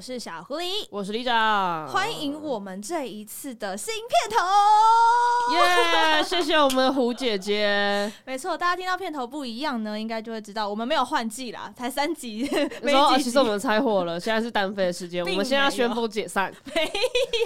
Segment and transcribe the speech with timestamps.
[0.00, 6.24] 我是小狐狸，我是李长，欢迎我们这一次的新片头，耶！
[6.24, 8.10] 谢谢我们的胡姐姐。
[8.24, 12.48] 没错，大家听到片头不一样呢，应该就会知道我们没有换季啦，才三集。
[12.80, 16.50] 没说其实我们拆伙了，现在是单飞的时间， 我们现在要宣布解散。
[16.74, 16.82] 没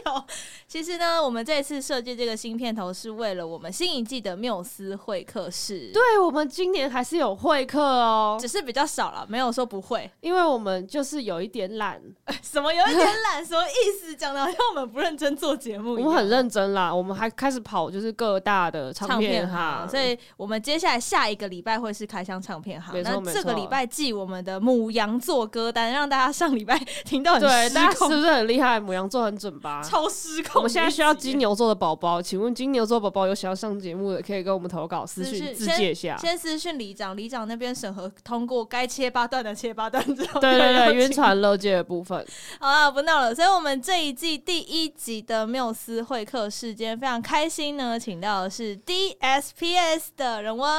[0.06, 0.24] 有，
[0.68, 5.90] 其实呢，我们这一次设计这个新片头是为了我们新一季的缪斯会客室。
[5.92, 12.00] 对，我们今年还是有会客哦，只是比较少了，没有说不会，因为我们就是有一点懒。
[12.44, 13.44] 什么有一点懒？
[13.44, 14.14] 什么意思？
[14.14, 16.06] 讲的好像我们不认真做节目一样。
[16.06, 19.86] 我们很认真啦，我们还开始跑，就是各大的唱片哈。
[19.90, 23.02] 所以我们接下来下一个礼拜会是开箱唱片行。
[23.02, 27.56] 那这个礼拜记我们的母羊座歌单，让大家上礼拜听到很失控。
[27.56, 28.78] 对，大家是不是很厉害？
[28.78, 29.82] 母羊座很准吧？
[29.82, 30.56] 超失控。
[30.56, 36.16] 我们现在需要金牛座的宝宝，请问金牛座宝宝有想要上节目的，可以跟我们投稿私讯自荐一下。
[36.18, 42.24] 先私讯里长，里长那边审核通过，该切八段的切八段之后，对对对，晕船乐界的部分。
[42.60, 43.34] 好了，不闹了。
[43.34, 50.70] 所以，我们这一季第一集的缪斯会客室，今天非常开心呢，请到的是 DSPS 的人文。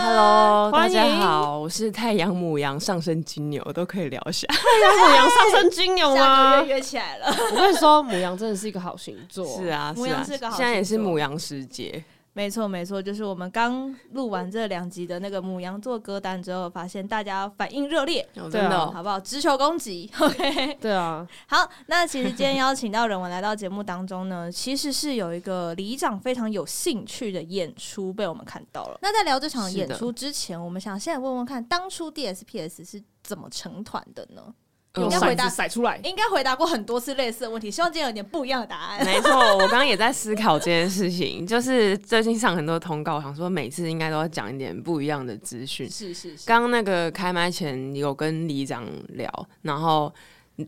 [0.00, 4.46] Hello，大家好，我是太阳母羊上升金牛，都可以聊一下。
[4.52, 6.62] 太阳母羊上升金牛吗？
[6.66, 7.26] 约起来了。
[7.50, 9.46] 我跟你说，母羊真的是一个好星座。
[9.58, 10.50] 是啊，是个好星座。
[10.50, 12.02] 现在也是母羊时节。
[12.34, 19.20] 没错，没错，就是我们刚录完这两集的那个母羊座歌单之后，发现大家反应热烈，真的，好不好？
[19.20, 21.26] 直球攻击， OK，对啊。
[21.46, 28.98] 好，那其实今天邀请到人文来到节目当中呢， 其实是有一个里长非常有兴趣的演出被我们看到了。
[29.00, 34.52] 那在聊这场演出之前，我们想现在问问看，当初 DSPS 是怎么成团的呢？
[34.96, 39.04] 应该回答甩出来，应该回答过很多次类似的问题，希望今天有点不一样的答案。
[39.04, 45.90] 没错，我刚刚也在思考这件事情，就是最近上很多通告，想说每次应该都要讲一点不一样的资讯。
[45.90, 46.46] 是是是。
[46.46, 50.12] 刚刚那个开麦前有跟李长聊，然后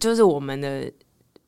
[0.00, 0.90] 就是我们的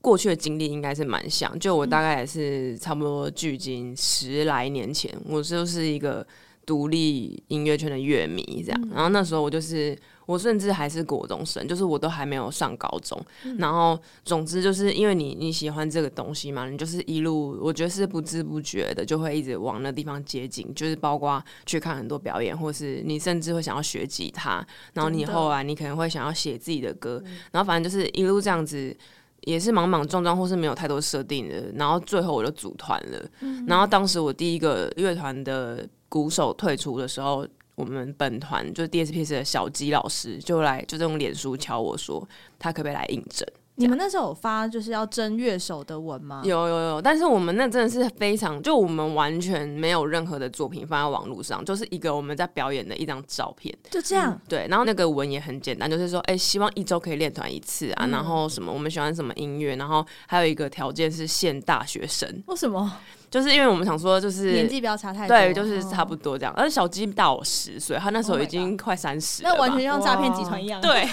[0.00, 6.24] 过去的经历应该是蛮像，就我大概也是差不多距今十来年前，我就是一个
[6.64, 9.98] 独立音乐圈的乐迷，这样，然后那时候我就是。
[10.28, 13.18] 我甚至还是国中生，就是我都还没有上高中。
[13.44, 24.62] 嗯、然后，总之就是因为你你喜欢这个东西嘛，你就是一路，我觉得是不知不觉的就会一直往那地方接近，就是包括去看很多表演，或是你甚至会想要学吉他。
[24.92, 27.18] 然后你后来你可能会想要写自己的歌。
[27.20, 28.94] 的然后反正就是一路这样子，
[29.44, 31.72] 也是莽莽撞撞，或是没有太多设定的。
[31.76, 33.26] 然后最后我就组团了。
[33.40, 37.48] 嗯、然后当时我第一个乐团的鼓手退出的时候。
[37.78, 42.28] 我们本团就 DSPS 的小鸡老师就来，就这种脸书敲我说，
[42.58, 43.46] 他可不可以来应征？
[43.78, 46.42] 你们那时候有发就是要争乐手的文吗？
[46.44, 54.32] 有有有，但是我们那真的是非常，就我们完全没有任何的作品放在网络上，就是一个我们在表演的一张照片，就这样。
[54.32, 62.28] 嗯、对，然后那个文也很简单，就是说，哎、欸，希望一周可以练团一次啊，嗯、然后什么我们喜欢什么音乐，然后还有一个条件是限大学生。
[62.46, 62.92] 为什么？
[63.30, 66.54] 就是因为我们想说，就是年纪不要差太多，对，就是差不多这样。
[66.56, 70.80] 而且小鸡大我十岁，他那时候已经快三十了，那完全像诈骗集团一样。
[70.80, 71.06] 对，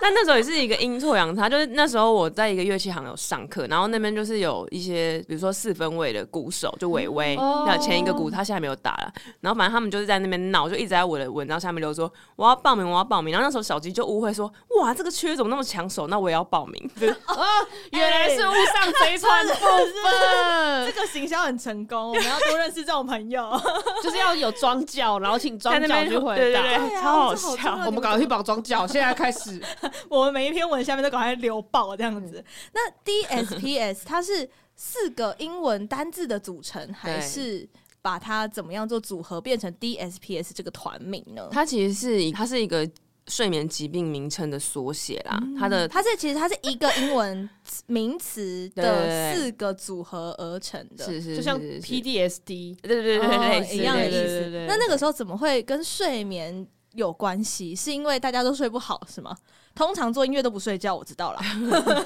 [0.02, 13.32] 但那时候也是一个阴错阳差，就是那时候我在一个乐器行有上课，然后那边就是有一些，比如说四分位的鼓手，就伟伟，那前一个鼓他现在没有打了，然后反正他们就是在那边闹，就一直在我的文章下面留说我要报名，我要报名。
[13.32, 14.50] 然后那时候小吉就误会说，
[14.80, 16.06] 哇，这个缺怎么那么抢手？
[16.06, 16.90] 那我也要报名。
[17.26, 17.36] 啊，
[17.92, 22.08] 原来是误上贼船 的部分，这个行销很成功。
[22.08, 23.60] 我们要多认识这种朋友，
[24.02, 26.62] 就是要有庄教，然后请庄教去回答，
[27.00, 27.78] 超好笑。
[27.86, 29.60] 我们赶快去绑庄教，现在开始，
[30.08, 32.44] 我们每一篇文下面都赶快留爆这样子。
[32.72, 37.68] 那 DSPS 它是四个英文单字的组成，还是
[38.02, 41.48] 把它怎么样做组合变成 DSPS 这个团名呢？
[41.50, 42.88] 它其实是它是一个。
[43.28, 47.48] 睡眠疾病名称的缩写啦，嗯、它的它是其实它是一个英文
[47.86, 54.64] 名词的四个组合而成的，是是，就像 PDSD，对对对对，一样的意思。
[54.66, 57.76] 那那个时候怎么会跟睡眠有关系？
[57.76, 59.36] 是因为大家都睡不好是吗？
[59.74, 61.40] 通常做音乐都不睡觉，我知道啦。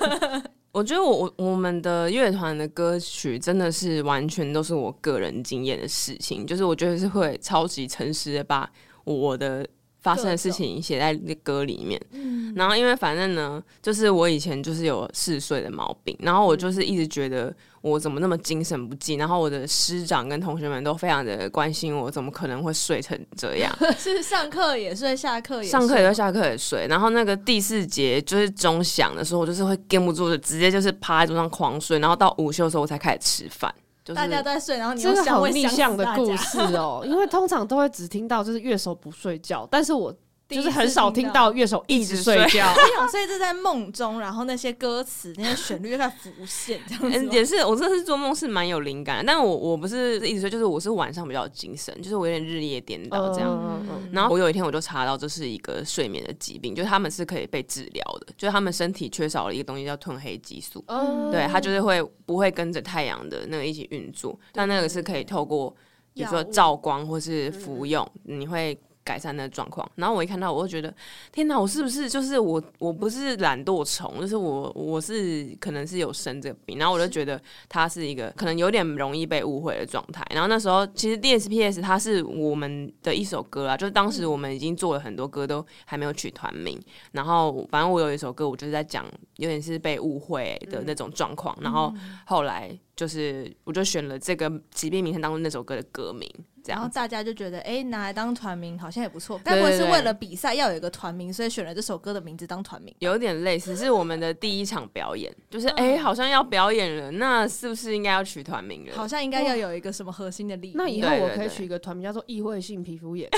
[0.73, 8.71] 我觉得我我我们的乐团的歌曲真的是完全都是我个人经验的事情，就是我觉得是会超级诚实的把
[9.05, 9.67] 我的。
[10.05, 23.75] 发生的事情写在那歌里面，嗯、然后因为反正呢，就是我以前就是有嗜睡的毛病，然后我就是一直觉得我怎么那么精神不济，然后我的师长跟同学们都非常的关心我，怎么可能会睡成这样？
[23.99, 33.75] 是上课也睡，下课也睡，上课也睡，下课也睡，然后那个第四节就是钟响的时候，我就是会禁不住的，直接就是趴在桌上狂睡，然后到午休的时候我才开始吃饭。
[34.05, 37.03] 就是、大家都在睡，然后你这个好逆向的故事哦。
[37.07, 40.15] 因为通常都会只听到就是乐手不睡觉，但是我
[40.49, 42.67] 就是很少听到乐手一直睡觉，
[43.11, 47.37] 所以就在梦中，然后那些歌词、那些旋律就在浮现，这样子。
[47.37, 53.51] 也是，我这次做梦是蛮有灵感，但我我不是一直睡，就是我是晚上比较有精神，就是我有点日夜颠倒这样。
[53.51, 65.75] 嗯嗯、然后我有一天我就查到这是一个睡眠的疾病，就是他们是可以被治疗的，就是他们身体缺少了一个东西叫褪黑激素，嗯、对，它就是会不会跟着太阳的那个一起运作，但那个是可以透过
[66.13, 68.79] 比如说照光或是服用，嗯、你会。
[69.05, 70.93] 改善的状况，然后我一看到，我就觉得
[71.31, 72.63] 天哪，我是不是就是我？
[72.79, 76.79] 我不是懒惰虫，就是我，我是可能是有生这个病。
[76.79, 80.25] 然后我就觉得它是一个可能有点容易被误会的状态。
[80.31, 86.81] 然后那时候其实 DSPS 它是我们的一首歌啊，就是当时我们已经做了很多歌，都还没有取团名。
[87.13, 89.05] 然后反正我有一首歌，我就是在讲
[89.37, 91.57] 有点是被误会的那种状况。
[91.61, 91.93] 然后
[92.25, 96.29] 后来就是我就选了这个疾病名称当中那首歌的歌名。
[96.67, 99.39] 然后大家就觉得，哎，拿来当团名好像也不错。
[99.45, 102.95] 该不会是为了比赛要有一个团名，所以选了这首歌的名字当团名？
[103.01, 108.97] 有点类似，是我们的第一场表演，就是哎，好像要表演了，那是不是应该要取团名了？
[108.97, 110.73] 好像应该要有一个什么核心的力。
[110.75, 113.29] 那以后我可以取一个团名叫做“异会性皮肤炎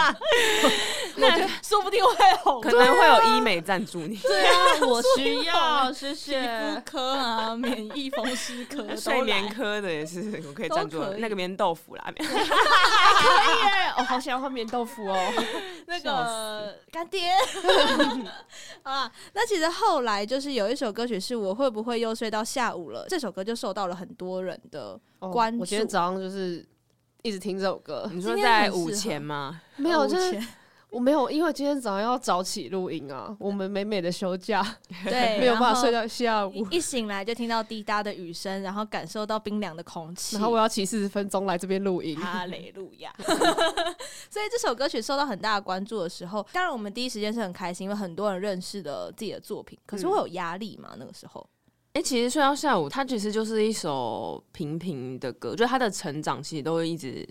[1.16, 2.14] ”，那说不定会
[2.44, 4.16] 红，可能会有医美赞助你。
[4.16, 4.54] 对啊，
[4.88, 6.40] 我需要，谢谢。
[6.40, 12.12] 皮肤科啊，免疫风湿科、睡眠科的也是，我可以赞助那个棉豆腐啦。
[12.16, 12.34] 可以耶！
[13.96, 15.16] 我、哦、好想要换棉豆腐哦。
[15.86, 17.32] 那个干爹
[18.82, 23.06] 啊，那其实后来就是有一首歌曲是我会不会又睡到下午了？
[23.08, 25.58] 这首歌就受到了很多人的关注。
[25.58, 26.64] 哦、我今天早上就是
[27.22, 28.08] 一直听这首歌。
[28.12, 29.60] 你说在午前吗？
[29.76, 30.40] 没有，就是。
[30.94, 33.36] 我没有，因为今天早上要早起录音啊。
[33.40, 34.64] 我们美美的休假，
[35.04, 36.64] 对，没有办法睡到下午。
[36.70, 40.36] 一醒来就听到滴答的雨声，然后感受到冰凉的空气。
[40.36, 42.16] 然后我要骑四十分钟来这边录音。
[42.16, 43.12] 哈雷路亚。
[44.30, 49.76] 所以这首歌曲受到很大的关注的时候，当然我们第一时间是很开心，因为很多人认识了自己的作品。
[49.84, 50.90] 可是会有压力嘛？
[50.96, 51.44] 那个时候？
[51.94, 57.28] 哎、欸，其实睡到下午，它其实就是一首平平的歌，就它的成长其实都会一直。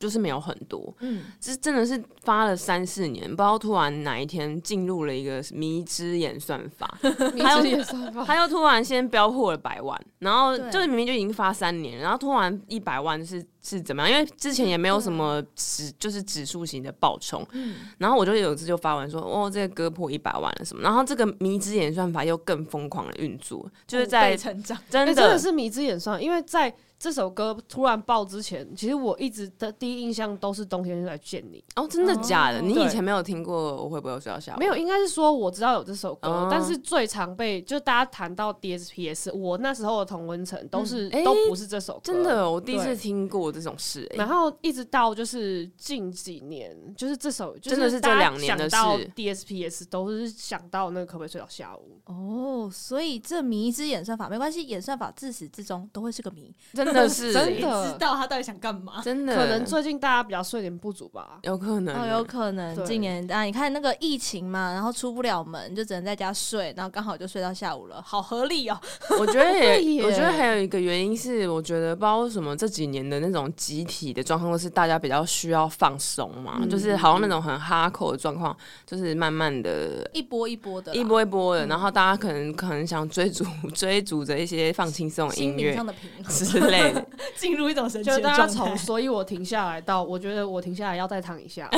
[0.00, 6.98] 就是没有很多，嗯，这真的是发了三四年，不知道突然哪一天进入了一个迷之演算法，
[7.34, 14.10] 迷之演算法，他又突然先飙破了百万，然后就是明明就已经发三年，然后突然一百万是是怎么样？
[14.10, 26.74] 因为之前也没有什么指，就是指数型的爆冲，嗯，然后我就有一次就发文说，哦，这个歌破一百万了什么，然后这个迷之演算法又更疯狂的运作，就是在成长，真的、欸、真的是迷之演算，因为在。
[27.00, 31.64] 这首歌突然爆之前，其实我一直的第一印象都是冬天来见你。
[31.76, 32.58] 哦，真的假的？
[32.58, 33.74] 哦、你以前没有听过？
[33.82, 34.58] 我会不会有睡到下午？
[34.58, 42.00] 没有，应该是说我知道有这首歌，哦、但是最常被就大家谈到 DSPS，我那时候的同温层都是、嗯、都不是这首歌。
[42.04, 44.06] 真的，我第一次听过这种事。
[44.14, 48.76] 然后一直到就是近几年，就是这首真的是这两年的事。
[48.76, 51.96] 想到 DSPS 都是想到那个可不可以睡到下午？
[52.04, 56.54] 哦，所以这谜之演算法没关系，演算法自始至终都会是个谜。
[56.74, 57.92] 真的是真的。
[57.92, 59.00] 知道他到底想干嘛？
[59.02, 62.84] 真的，可能最近大家比较睡眠不足吧，有可能，哦，有可能。
[62.84, 68.78] 今年啊，你看那个疫情嘛，然后出不了门，就只能在家睡，然后刚好就睡到下午了，好合理哦。
[69.18, 78.56] 我觉得也， 我觉得还有一个原因是，我觉得不知道为什么这几年的那种集体的状况都是大家比较需要放松嘛，嗯、就是好像那种很哈口的状况，
[78.86, 83.44] 就是慢慢的，一波一波的，一波一波的，嗯、然后大家可能可能想追逐
[83.74, 85.76] 追逐着一些放轻松的音乐
[86.28, 87.06] 之类的，
[87.36, 88.46] 进入一种神奇的状态。
[88.46, 91.68] 从所以我停下来到，我觉得我停下来要再躺一下，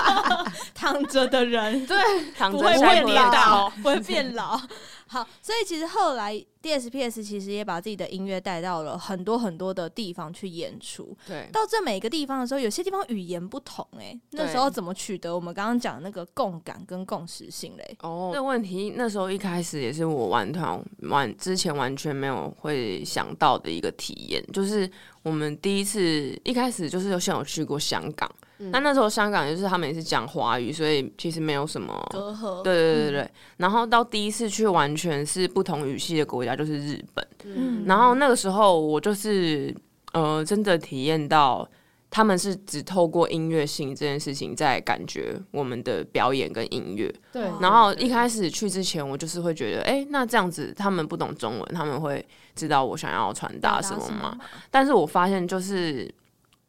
[0.74, 1.96] 躺着的人对，
[2.36, 4.60] 躺着不会变老，不会变老。
[5.08, 11.16] 好，所以其实后来 DSPS 其实也把自己的音乐带到了很多很多的地方去演出。
[11.26, 17.96] 对，到这每个地方的时候，有些地方语言不同哎、欸，那时候怎么取得我们刚刚讲的那个共感跟共识性嘞？
[18.02, 24.90] 哦，这个问题那时候一开始也是我玩团玩之前完全没有会想到的一个体验，就是
[25.22, 28.30] 我们第一次一开始就是有先有去过香港。
[28.58, 32.60] 那、嗯、那时候香港就是他们也是讲华语，所以其实没有什么隔阂。
[32.62, 37.26] 对对对对，嗯、然后到第一次去完全是不同语系的国家，就是日本。
[37.44, 39.72] 嗯，然后那个时候我就是
[40.12, 41.68] 呃，真的体验到
[42.10, 47.14] 他们是只透过音乐性这件事情在感觉我们的表演跟音乐。
[47.32, 47.44] 对。
[47.60, 54.36] 然后一开始去之前，我就是会觉得，哎、欸，那这样子他们不懂中文，他们会知道我想要传达什么吗？
[54.68, 56.12] 但是我发现就是。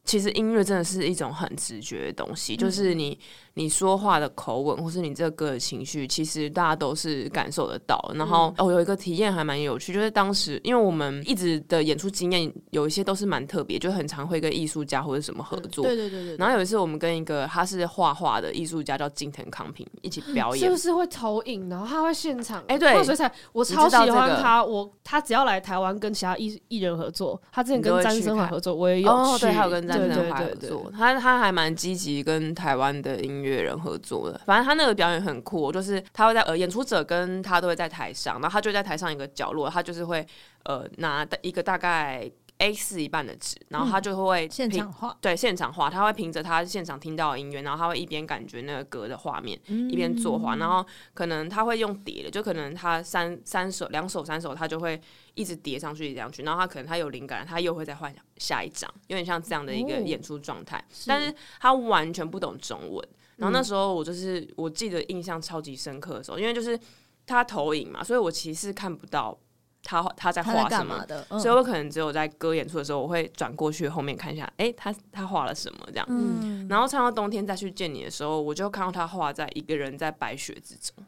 [0.03, 3.19] 其实音乐真的是一种很直觉的东西，就是你。
[3.59, 7.99] 你说话的口吻，或是你这个情绪，其实大家都是感受得到。
[8.15, 15.83] 然后、嗯、哦，有一个体验还蛮有趣，就是当时因为我们一直的演出经验有一些都是蛮特别，就很常会跟艺术家或者什么合作。
[15.83, 16.37] 对对对对。
[16.37, 21.67] 然后有一次我们跟一个他是画画的艺术家叫金藤康平一起表演，是不是会投影？
[21.67, 24.63] 然后他会现场哎，对，所以才我超喜欢他。
[24.63, 30.89] 我他只要来台湾跟其他艺艺人合作，他之前跟詹森华合作，我也有哦，对，他有跟詹森华合作。
[30.95, 34.39] 他他还蛮积极跟台湾的音乐人合作的。
[34.45, 40.25] 反正他那个表演很酷，就是他会在呃演出者跟他都会在台上，然后他就在台上一个角落，他就是会
[40.63, 49.57] 呃拿一个大概 A 四一半的纸，然后他就会现场画，对，现场画，他会凭着他现场听到的音乐，然后他会一边感觉那个歌的画面，
[49.89, 54.99] 一边作画，然后可能他会用叠的，就可能他三三首两首三首，他就会
[55.35, 63.07] 一直叠上去这样去，然后他可能他有灵感，他又会再换下一张，有点像这样的一个演出状态，但是他完全不懂中文。
[63.39, 66.79] 然后那时候我就是我记得印象超级深刻的时候，因为就是
[67.25, 69.37] 他投影嘛，所以我其实看不到
[69.81, 76.05] 他他在画什么的，所以我可能只有在歌演出的时候，我会转过去后面看一下，哎，他他画了什么这样。
[76.09, 76.67] 嗯。
[76.69, 81.03] 然后唱到冬天再去见你的时候，我就看到他画在一个人在白雪之中，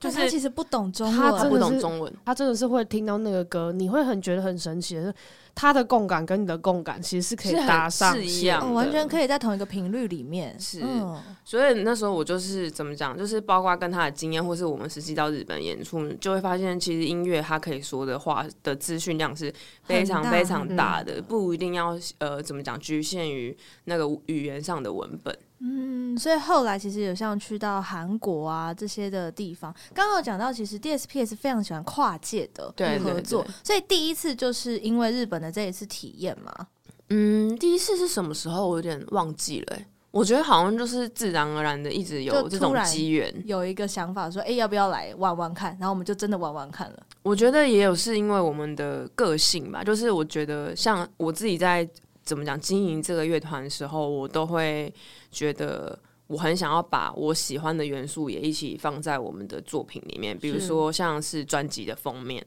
[0.00, 5.14] 就是他其实不懂中文，他不懂中文，他真的是会听到那个歌，你会很觉得很神奇的是。
[5.52, 10.58] 他的共感跟你的共感其实是可以搭上是一样的，完全可以在同一个频率里面。
[10.58, 10.80] 是，
[11.44, 19.52] 所以那时候我就是怎么讲，就是包括跟他的经验，或是我们实际到日本演出，就会发现其实音乐它可以说的话的资讯量是
[19.82, 23.54] 非常非常大的，不一定要呃怎么讲局限于
[23.84, 25.36] 那个语言上的文本。
[25.62, 32.72] 嗯，所以后来其实有像去到韩国啊这些的地方，刚刚有讲到，其实 DSPS 非常喜欢跨界的
[33.04, 36.66] 合作，所以第一次就是因为日本的这一次体验嘛。
[37.10, 38.66] 嗯，第一次是什么时候？
[38.66, 39.76] 我有点忘记了。
[40.12, 45.76] 我觉得好像就是自然而然的，一直有这种机缘，有一个想法说，哎、欸，要不要来玩玩看？
[45.78, 47.02] 然后我们就真的玩玩看了。
[47.22, 51.86] 我觉得也有是因为我们的个性吧，就是我觉得像我自己在。
[52.30, 52.58] 怎么讲？
[52.60, 54.94] 经营这个乐团的时候，我都会
[55.32, 62.46] 觉得我很想要把我喜欢的元素也一起放在我们的作品里面，比如说像是专辑的封面，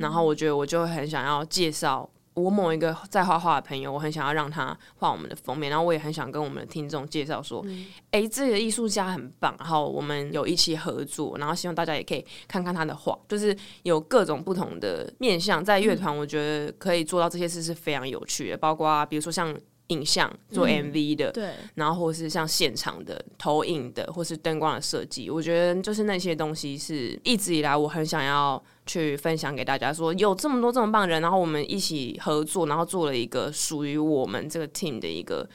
[0.00, 2.10] 然后我觉得我就会很想要介绍。
[2.40, 7.64] 我某一个在画画的朋友，我很想要让他画我们的封面，然后我也很想跟我们的听众介绍说，
[8.10, 19.54] 哎、嗯，这个艺术家很棒，然后我们有一起合作，然后希望大家也可以看看他的画，就是有各种不同的面向，在乐团，我觉得可以做到这些事是非常有趣的，包括比如说像。
[19.90, 35.48] 影像做 MV 的，嗯、对，然后或是像现场的投影的，或是灯光的设计，我觉得就是那些东西是一直以来我很想要去分享给大家，说有这么多这么棒的人，然后我们一起合作，然后做了一个属于我们这个 team 的一个。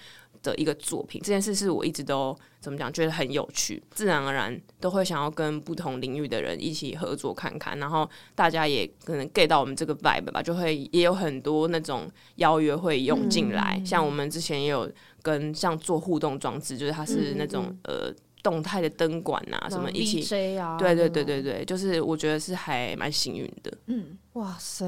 [0.52, 14.90] 的一个作品，这件事是我一直都怎么讲，觉得很有趣，自然而然都会想要跟不同领域的人一起合作看看，然后大家也可能 get 到我们这个 vibe 吧，就会也有很多那种邀约会涌进来，嗯、像我们之前也有
[15.22, 24.86] 跟像做互动装置，就是它是那种、嗯、呃动态的灯管啊什么一起，啊、对对对对对，就是我觉得是还蛮幸运的，嗯，哇塞。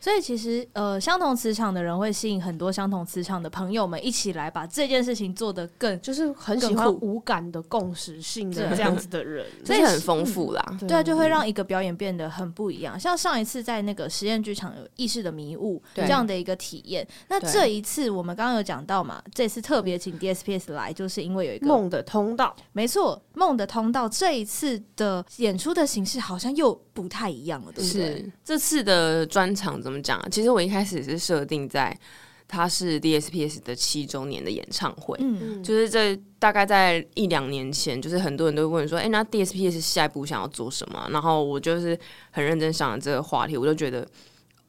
[0.00, 10.78] 所以其实，呃，相同磁场的人会吸引很多相同磁场的朋友们一起来把这件事情做得更，就是很喜欢无感的共识性的这样子的人， 所以很丰富啦。
[10.80, 12.98] 对啊，就会让一个表演变得很不一样。
[12.98, 22.56] 像上一次在那个实验剧场有意识的迷雾这样的一个体验，那这一次我们刚刚有讲到嘛，这次特别请 DSPS 来，就是因为有一个梦的通道。
[22.72, 28.16] 没错，梦的通道这一次的演出的形式好像又不太一样了，对不对？
[28.16, 30.20] 是这次的专场怎么讲？
[30.30, 31.98] 其实我一开始是设定在
[32.46, 41.08] 它是 DSPS 的七周年的演唱会，嗯，就是这大概在一两年前，就是很多人都会问说，哎、欸，那 DSPS 下一步想要做什么？
[41.12, 41.98] 然后我就是
[42.30, 44.06] 很认真想了这个话题，我就觉得，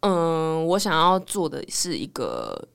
[0.02, 2.68] 嗯，我想要做的是一个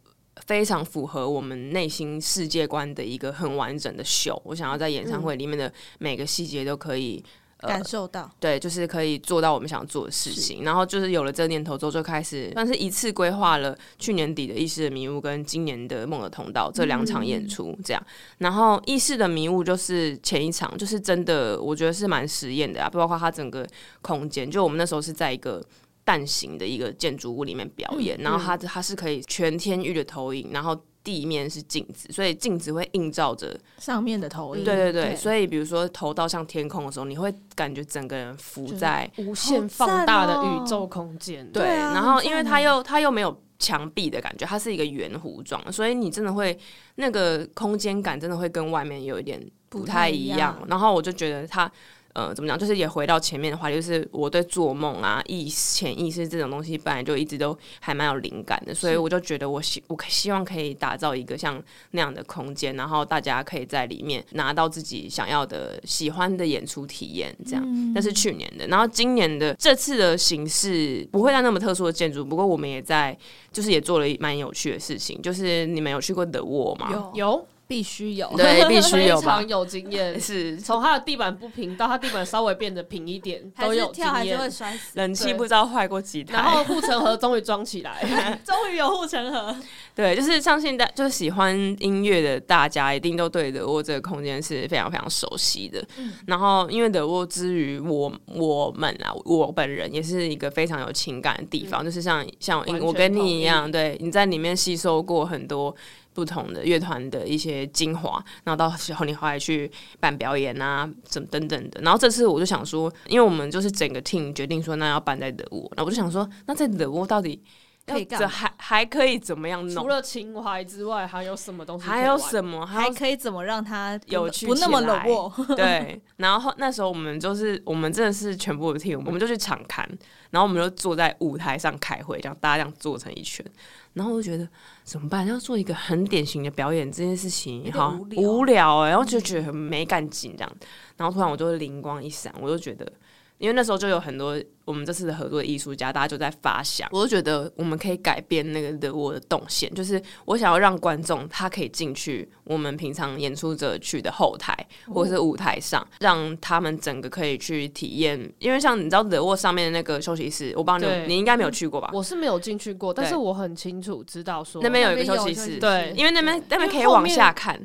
[0.45, 4.41] 非常符合我们内心世界观的一个很完整的秀。
[4.45, 7.25] 我想要在演唱会里面的每个细节都可以。
[7.59, 10.63] 感受到、呃，对，就是可以做到我们想做的事情。
[10.63, 18.03] 然后就是有了这个念头之后，就开始，算是一次规划了去年底的《意识的迷雾》跟今年的《梦的通道》这两场演出，这样。
[18.07, 23.67] 嗯、然后《意识的迷雾》就是前一场，就是真的，我觉得是蛮实验的啊，包括它整个
[24.03, 25.65] 空间，就我们那时候是在一个
[26.05, 30.79] 蛋形的一个建筑物里面表演，嗯、然后它它是可以全天域的投影，然后。
[31.07, 34.65] 地面是镜子，所以镜子会映照着上面的投影。
[34.65, 41.49] 对对对，对所以比如说投到像天空的时候，你会感觉整个人浮在无限放大的宇宙空间。
[41.53, 46.59] 对，然后因为它又它又没有墙壁的感觉，它是一个圆弧状，所以你真的会
[46.97, 50.37] 那个空间感真的会跟外面有一点不太一样。
[50.37, 51.71] 一样然后我就觉得它。
[52.16, 52.58] 呃，怎么讲？
[52.58, 67.37] 就是也回到前面的话，就是我对做梦啊、意潜意识这种东西，本来就一直都还蛮有灵感的，所以我就觉得我希我希望可以打造一个像那样的空间，然后大家可以在里面拿到自己想要的、喜欢的演出体验。
[67.44, 73.14] 这样，那是去年的，然后今年的这次的形式不会在那么特殊的建筑，不过我们也在，
[73.52, 76.88] 就是也做了蛮有趣的事情，就是你们有去过 The Wall 吗？
[76.90, 77.46] 有有。
[77.68, 79.38] 必须有，对，必须有吧。
[79.38, 84.12] 非常有经验，是从他的地板不平到他地板稍微变得平一点，都有经验。
[84.12, 84.92] 还是会摔死。
[84.94, 86.35] 冷气不知道坏过几台。
[86.35, 88.00] 然后护城河终于装起来，
[88.46, 89.56] 终于有护城河。
[89.94, 95.85] 对，就是相信大就是喜欢音乐的大家，一定都对 The Wall 这个空间是非常非常熟悉的。
[95.99, 105.75] 嗯、然后，因为 The Wall 之于我我们啊，我本人也是一个非常有情感的地方，嗯、就是像像我跟你一样，对，你在里面吸收过很多。
[106.16, 109.70] 不同的乐团的一些精华，然后到时候你后来去
[110.00, 111.78] 办表演啊，怎么等等的。
[111.82, 117.42] 然后这次我就想说，因为我们就是整个 team 决定说，那要办在 The Wall，那我就想说，那在 The Wall 到底
[117.87, 119.85] 要这还还可以怎么样弄？
[119.85, 121.85] 除了情怀之外，还有什么东西？
[121.87, 122.66] 还有什么？
[122.66, 125.33] 还可以怎么让他有趣不那么冷漠？
[125.55, 126.00] 对。
[126.16, 129.88] 然后那时候我们就是我们真的是全部的 team，我们就去场刊，
[130.31, 133.45] 然后我们就坐在舞台上开会，这样大家这样坐成一圈。
[133.93, 134.49] 然后我就觉得
[134.83, 135.25] 怎么办？
[135.26, 140.52] 要做一个很典型的表演这件事情，好无聊哎、欸，然后就觉得很没干劲这样。
[140.97, 142.90] 然后突然我就灵光一闪，我就觉得。
[143.38, 154.57] 因为那时候就有很多我们这次的合作的艺术家，大家就在发想，我就觉得我们可以改变那个的我的动线，就是我想要让观众他可以进去我们平常演出者去的后台
[154.93, 158.19] 或者是舞台上，让他们整个可以去体验。
[158.38, 161.90] 因为像你知道的我上面的那个休息室，我帮你你应该没有去过吧？
[161.93, 167.61] 我是没有进去过，但是我很清楚知道说那边有一个休息室，对，因为那边那边可以往下看。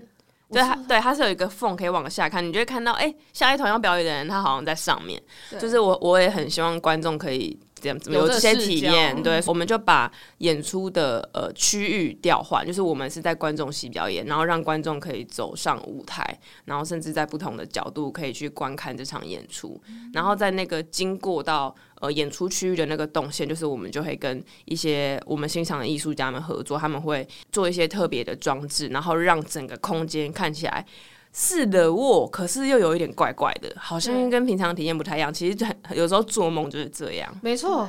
[0.52, 5.22] 对，它对，它是有一个缝可以往下看，你就会看到，哎、欸，下一团要表演的人，他好像在上面。
[5.60, 9.24] 就是我，我也很希望观众可以这样子有这些体验。
[9.24, 21.74] 对，我们就把演出的呃区域调换，就是我们是在观众席表演，然后让观众可以走上舞台，然后甚至在不同的角度可以去观看这场演出，嗯、然后在那个经过到。
[22.02, 30.86] 呃，演出区域的那个动线，就是我们就会跟一些我们欣赏的艺术家们合作，他们会做一些特别的装置，然后让整个空间看起来
[31.32, 35.34] 是 The Wall，可是又有一点怪怪的，好像跟平常体验不太一样。
[35.34, 37.88] 其实很有时候做梦就是这样，没错。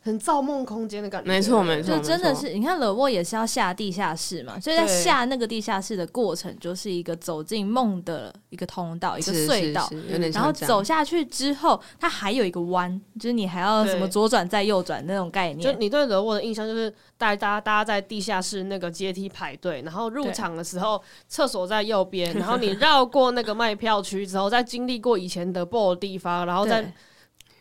[0.00, 9.90] 很造梦空间的感觉，没错没错，就真的是，你看 The Wall 也是要下地下室嘛，所以在下那个地下室的过程，就是一个走进梦的一个通道，一个隧道，
[10.32, 15.60] 然后走下去之后，它还有一个弯，就是你还要什么左转再右转那种概念。
[15.60, 26.92] 就你对 The Wall 的印象就是带大家大家在地下室那个阶梯排队，然后入场的时候厕所在右边， 然后你绕过那个卖票区之后，再经历过以前的 Ball 的地方，然后再。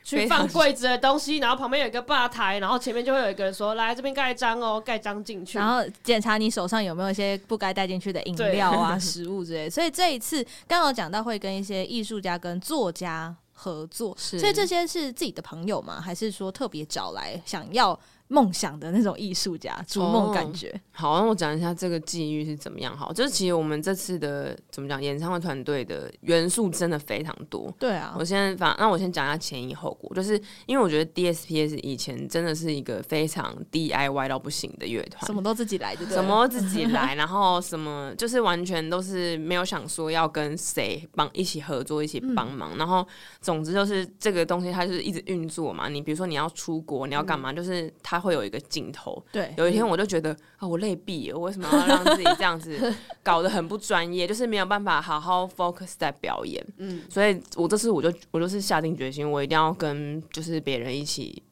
[0.07, 9.69] 去放柜子的东西，然后旁边有一个吧台，然后前面就会有一个人说：“来这边盖章哦，盖章进去。”然后检查你手上有没有一些不该带进去的饮料啊、 食物之类。
[9.69, 15.99] 所以这一次刚刚有讲到会跟一些艺术家跟作家合作，所以这些是自己的朋友吗？
[15.99, 17.99] 还是说特别找来想要？
[18.29, 20.69] 梦想的那种艺术家，逐梦感觉。
[20.69, 22.95] Oh, 好，那我讲一下这个际遇是怎么样。
[22.97, 27.73] 好，就是其实我们这次的怎么讲，演唱会团队的元素真的非常多。
[27.79, 30.13] 对啊，我先反，那我先讲一下前因后果。
[30.13, 42.71] 就是因为我觉得 DSPS 以前真的是一个非常 DIY 到不行的乐团，什么都自己来的，什么都自己来， 然后什么就是完全都是没有想说要跟谁帮一起合作，一起帮忙。
[42.73, 43.07] 嗯、然后
[43.39, 45.87] 总之就是这个东西它就是一直运作嘛。
[45.87, 48.16] 你比如说你要出国，你要干嘛，嗯、就是它。
[48.17, 49.53] 他会有一个镜头，对。
[49.57, 54.27] 有一天我就觉得啊、哦，我累毙了，我为什么要让自己这样子 搞得很不专业？
[54.27, 56.65] 就是没有办法好好 focus 在表演。
[56.77, 61.43] 嗯，所以我这次我就我就是下定决心，我一定要跟就是别人一起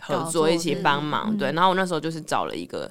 [0.00, 1.36] 合作，一起帮忙。
[1.36, 2.90] 对，然后我那时候就是找了一个。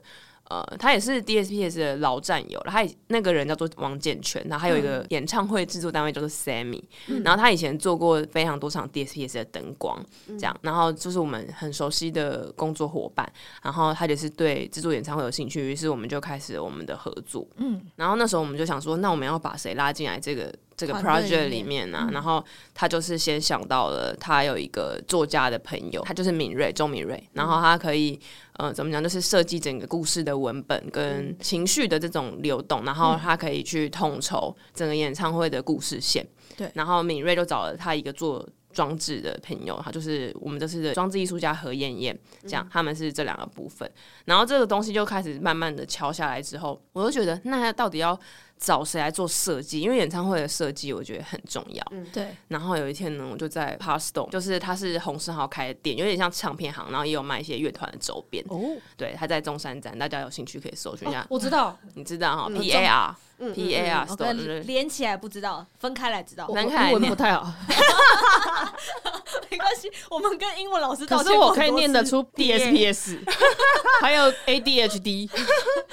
[0.49, 13.29] 呃，他也是 DSPS 的老战友了，他那个人叫做王建全，然后还有一个演唱会制作单位叫做 Sammy，、嗯、然后他以前做过非常多场 DSPS 的灯光，嗯、这样，然后就是我们很熟悉的工作伙伴，
[13.61, 22.07] 然后他也是对制作演唱会有兴趣，于是我们就开始我们的合作，嗯，然后那时候我们就想说，那我们要把谁拉进来这个这个 project 里面呢、啊？
[22.09, 22.41] 嗯、然后
[22.73, 28.17] 他就是先想到了他有一个作家的朋友，他就是敏锐周敏锐，然后他可以。
[28.57, 29.01] 呃，怎么讲？
[29.01, 36.25] 就是设计整个故事的文本跟情绪的这种流动，然后他可以去统筹整个演唱会的故事线。
[36.57, 38.43] 对，然后敏锐就找了他一个做
[38.77, 43.91] 装置的朋友，他就是我们这次的装置艺术家何燕燕，这样他们是这两个部分。
[44.25, 48.15] 然后这个东西就开始慢慢的敲下来之后，我就觉得那到底要
[48.59, 49.81] 找谁来做设计？
[49.81, 51.83] 因为演唱会的设计我觉得很重要。
[51.89, 52.27] 嗯，对。
[52.49, 58.45] 然后有一天呢，我就在 Parkstone，就是他是洪世豪开的店，有点像唱片行，然后也有卖一些乐团的周边。
[58.49, 58.61] 哦，
[58.95, 61.25] 对，他在中山站，大家有兴趣可以搜寻一下。
[61.31, 63.15] 我知道，你知道哈，P A R。
[63.53, 66.47] P A R Store 连起来不知道，分开来知道。
[66.47, 67.53] 分开英文不太好，
[69.49, 71.25] 没关系，我们跟英文老师道歉。
[71.25, 73.19] 可是我可以念得出 D S P S，
[74.01, 75.29] 还有 A D H D、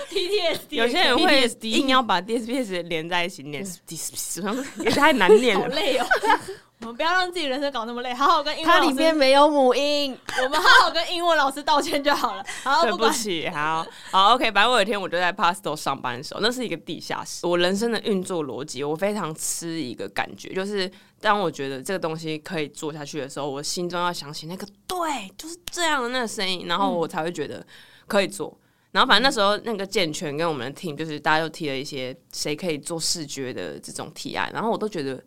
[0.08, 0.76] P T S D。
[0.76, 4.42] 有些人会硬要把 D S P S 连在一起念，D S P S
[4.82, 6.06] 也太难念了，好累哦。
[6.80, 8.86] 我们不要让自己人生搞那么累，好好跟英文老师。
[8.86, 12.44] 它里面没有母音， 我们好好跟英文老师道歉就好了。
[12.62, 14.50] 好，对不起，好好 OK。
[14.52, 17.46] 反正我有一天我就在 Parkstone 上班的时候，那是一个地下室。
[17.46, 27.64] 我人生的运作逻辑，我非常吃一个感觉，就是当我觉得这个东西可以做下去的时候，我心中要想起那个对，就是这样的那个声音，然后我才会觉得
[28.06, 28.54] 可以做。
[28.90, 35.24] 然后反正那时候那个健全跟我们的 team，就是大家又提了一些谁可以做视觉的这种提案，然后我都觉得。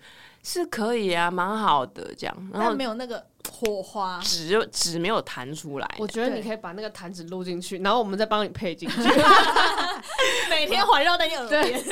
[0.47, 5.95] 是可以啊，蛮好的这样，然后但没有那个火花，纸纸没有弹出来。
[5.99, 8.95] 我觉得你可以把那个弹指录进去，然后我们再帮你配进去，
[10.49, 11.83] 每天环绕在你耳边。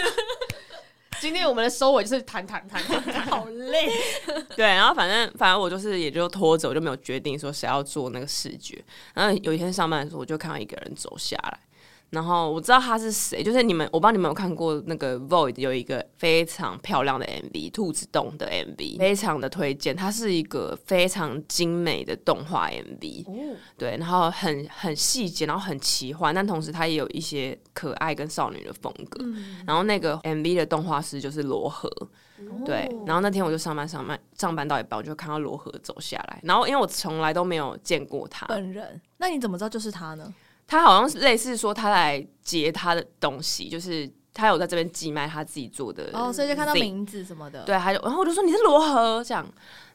[1.19, 3.89] 今天我们的收尾就是弹弹弹弹弹，好累。
[4.55, 8.81] 对，然后反正反正我就是也就拖着，我就没有决定说谁要做那个视觉。
[9.13, 11.59] 然后有一天上班的时候，我就看到一个人走下来。
[12.15, 19.93] 然后我知道他是谁，就是你们，我不知道你们有看过那个 Void 有一个非常漂亮的 MV，兔子洞的 MV，非常的推荐。
[19.93, 29.19] 它是一个非常精美的动画 MV，哦，对，然后很很细节，然后很奇幻，但同时它也有一些可爱跟少女的风格。
[29.21, 31.89] 嗯，然后那个 MV 的动画师就是罗河，
[32.39, 32.89] 哦，对。
[33.05, 40.33] 然后那天我就上班上班上班到一半，我就看到罗河走下来，然后因为我从来都没有见过他本人，那你怎么知道就是他呢？
[40.67, 49.45] 他好像是类似说他来截他的东西，就是他有在这边寄卖他自己做的哦，所以就看到名字什么的，对，他就然后我就说你是罗河这样，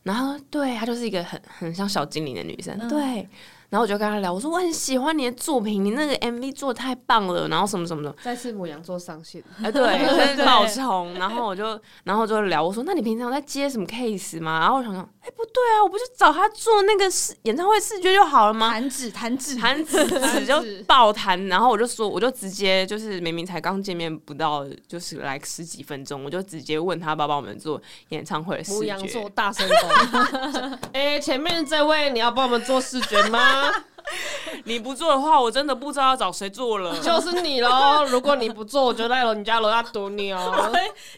[0.04, 3.28] 然后对他就是一个很很像小精灵的女生，嗯、对。
[3.70, 8.12] 然后我就跟他聊，我说我很喜欢你的作品，你那个 MV 做的太棒了，然后什么什么的。
[8.20, 9.80] 再次母羊座上线，哎，对，
[10.44, 11.14] 冒充。
[11.14, 14.58] 然后我就，然后就聊，我说那你平常在接什么 case 吗？
[14.58, 18.70] 然后我想想，哎，不对啊，我不是找他做那个视演唱会视觉就好了吗？
[18.70, 21.46] 弹指，弹指，弹指， 指就爆弹。
[21.46, 28.78] 然后我就说，我就直接就是明明才刚见面不到，就是来十几分钟，我就直接问他，帮帮我们做演唱会的视觉。
[28.78, 33.70] 牡羊座大声公， 哎，前面这位你要帮我们做视觉吗？
[34.64, 36.98] 你不做的话，我真的不知道要找谁做了。
[36.98, 38.04] 就是你喽！
[38.06, 40.72] 如果你不做，我就在楼你家楼下堵你哦。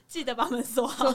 [0.09, 1.15] 记得把门锁好。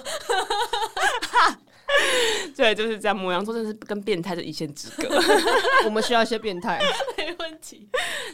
[2.56, 3.16] 对，就是这样。
[3.16, 5.08] 母羊座真的是跟变态的一线之隔。
[5.86, 6.80] 我们需要一些变态，
[7.18, 7.88] 没问题。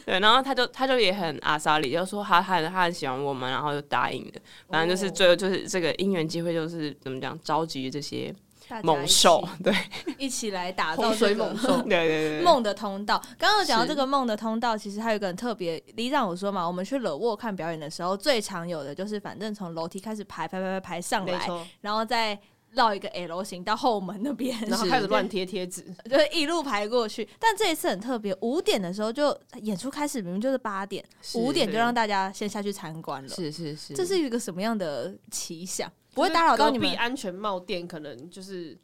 [0.04, 4.32] 对，然后他就他就也很阿莎里，就说他他他很喜欢我们，然后就答应了。
[4.68, 8.34] 反正就是最后就是这个姻缘机会，就是怎么讲，召集这些。
[8.82, 9.74] 猛兽，对，
[10.16, 13.22] 一起来打造水猛兽，对对对，梦的通道。
[13.38, 15.80] 刚刚讲到这个梦的通道，其实还有一个很特别。
[15.96, 21.46] 李长我说嘛，我们去惹沃看表演的时候，最常有的就是，反正从楼梯开始排排排排排上来，
[21.82, 22.36] 然后再
[22.74, 27.28] 绕一个 L 型到后门那边，然后开始乱贴贴纸，就一路排过去。
[27.38, 33.28] 但这一次很特别，五点的时候就演出开始，明明就是八点，五点就让大家先下去参观了。
[33.28, 35.90] 是是是，这是一个什么样的奇想？
[36.14, 36.94] 不会打扰到你们。
[36.96, 38.78] 安全帽店可能就是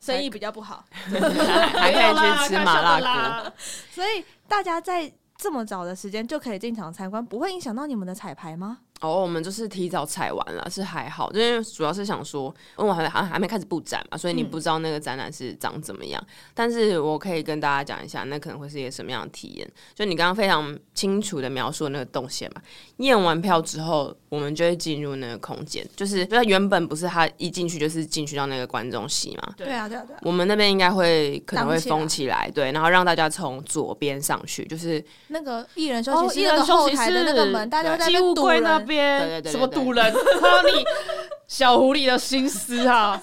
[0.00, 3.52] 生意比较不好，还可以去吃麻辣锅。
[3.90, 8.78] 所以大家在这么早的时间就可以进场参观，不会影响到你们的彩排吗？
[9.00, 12.44] 哦，我们就是提早踩完了，是还好，因为主要是想说，
[12.78, 16.20] 因为我还还还没开始布展嘛，所以你不知道那个展览是长怎么样。
[16.26, 19.70] 嗯、但是我可以跟大家讲一下，那可能会是一个什么样的体验。
[19.94, 22.62] 就你刚刚非常清楚的描述的那个动线嘛，
[22.96, 29.54] 验完票之后，我们就会进入那个空间，就是就原本不是他一进去就是进去到那个观众席嘛？
[29.56, 30.20] 对啊，对啊，对啊。
[30.22, 38.66] 我们那边应该会可能会封起来，对，然后让大家从左边上去，就是那个艺人休息室那个后台的那个门，大家在那堵人。
[38.86, 40.12] 边，对对对，什么堵人？
[40.12, 40.84] 哈，你
[41.48, 43.20] 小狐狸的心思啊，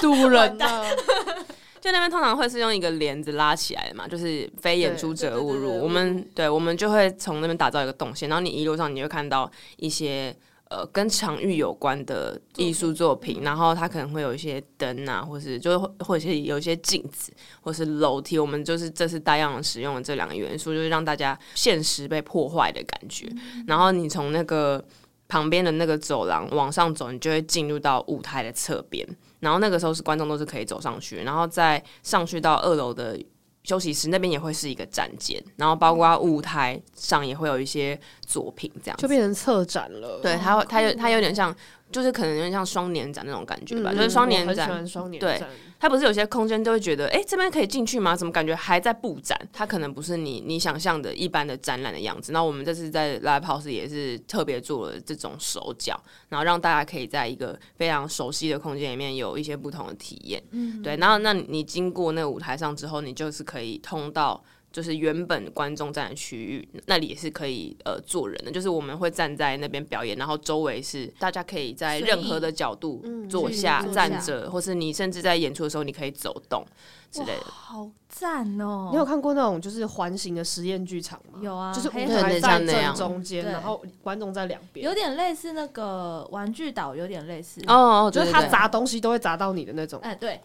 [0.00, 0.66] 堵人的。
[1.80, 5.80] 就那边通常会是用一个帘子拉起来的嘛，就是非演出者勿入。
[5.80, 10.34] 我们对，我们就会从那边打造一个动线，然后你一路上你会看到一些
[10.68, 18.38] 呃跟场域有关的艺术作品，然后它可能会有一些灯啊，或是就或者是有一些镜子，或是楼梯。
[18.38, 23.28] 我们就是这次大量使用的这两个元素，就是让大家现实被破坏的感觉。
[23.66, 24.84] 然后你从那个。
[25.28, 29.04] 旁边的那个走廊往上走，你就会进入到舞台的侧边，
[29.40, 33.18] 然后那个时候是观众都是可以走上去，然后再上去到二楼的
[33.66, 40.20] 休息室那边也会是一个展间，然后包括舞台上也会有一些作品，这样就变成策展了。
[40.22, 41.54] 对，它它有它有点像。
[41.92, 44.84] 就是可能有点像双年展那种感觉吧，嗯、就是双年展，
[45.18, 45.40] 对，
[45.78, 48.16] 它不是有些空间都会觉得，哎、欸，这边可以进去吗？
[48.16, 49.38] 怎么感觉还在布展？
[49.52, 52.32] 它可能不是你你想象的一般的展览的样子。
[52.32, 60.42] 那我们这次在 Live House 也是特别做了这种手脚，然后让大家可以在一个非常熟悉的空间里面有一些不同的体验。
[60.50, 60.96] 嗯，对。
[60.96, 64.42] 然后那你经过那个舞台上之后，你就是可以通到。
[64.76, 76.62] 就是原本观众站的区域，那里也是可以呃坐人的，就是我们会站在那边表演，然后周围是大家可以在任何的角度坐下、嗯、站着，或是你甚至在演出的时候你可以走动
[77.10, 77.46] 之类的。
[77.48, 78.88] 好赞哦！
[78.92, 81.40] 你有看过那种就是环形的实验剧场吗？
[81.42, 89.98] 有啊，就是舞台在正中间，然后观众在两边，有点类似那个玩具岛，有点类似哦，就是他砸东西都会砸到你的那种。
[90.02, 90.40] 哎，对，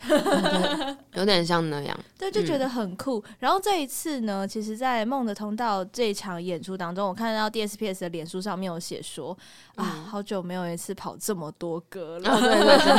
[1.14, 1.98] 有点像那样。
[2.18, 3.24] 对，就觉得很酷。
[3.40, 9.38] 然后这一次呢，其实，在梦的通道这一场演出当中，我看到 DSPS 的脸书上面有写说
[9.76, 12.96] 啊，好久没有一次跑这么多歌了，对对，真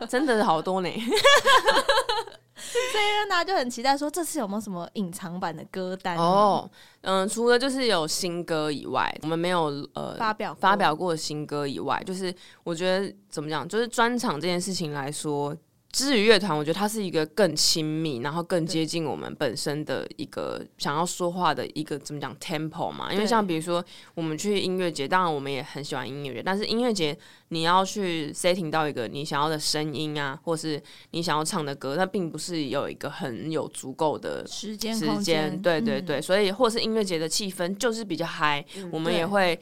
[0.00, 0.88] 的真的是好多呢。
[2.92, 6.16] 所以大家就很期待，说这次有没有什么隐藏版的歌单？
[6.16, 9.64] 哦，嗯，除了就是有新歌以外，我们没有
[9.94, 15.56] 呃发表发表过新歌以外，就是我觉得怎么讲，就是专场这件事情来说。
[15.94, 23.12] 支语乐团，我觉得它是一个更亲密，然后更接近我们本身的一个想要说话的一个怎么讲 tempo 嘛？
[23.12, 23.82] 因为像比如说
[24.16, 27.16] 我们去音乐节，当然我们也很喜欢音乐节，但是音乐节
[27.50, 39.56] 你要去 setting 到一个你想要的声音啊，或是你想要唱的歌，那并不是有一个很有足够的时间时间，对对对，嗯、所以或是音乐节的气氛就是比较嗨，嗯、我们也会。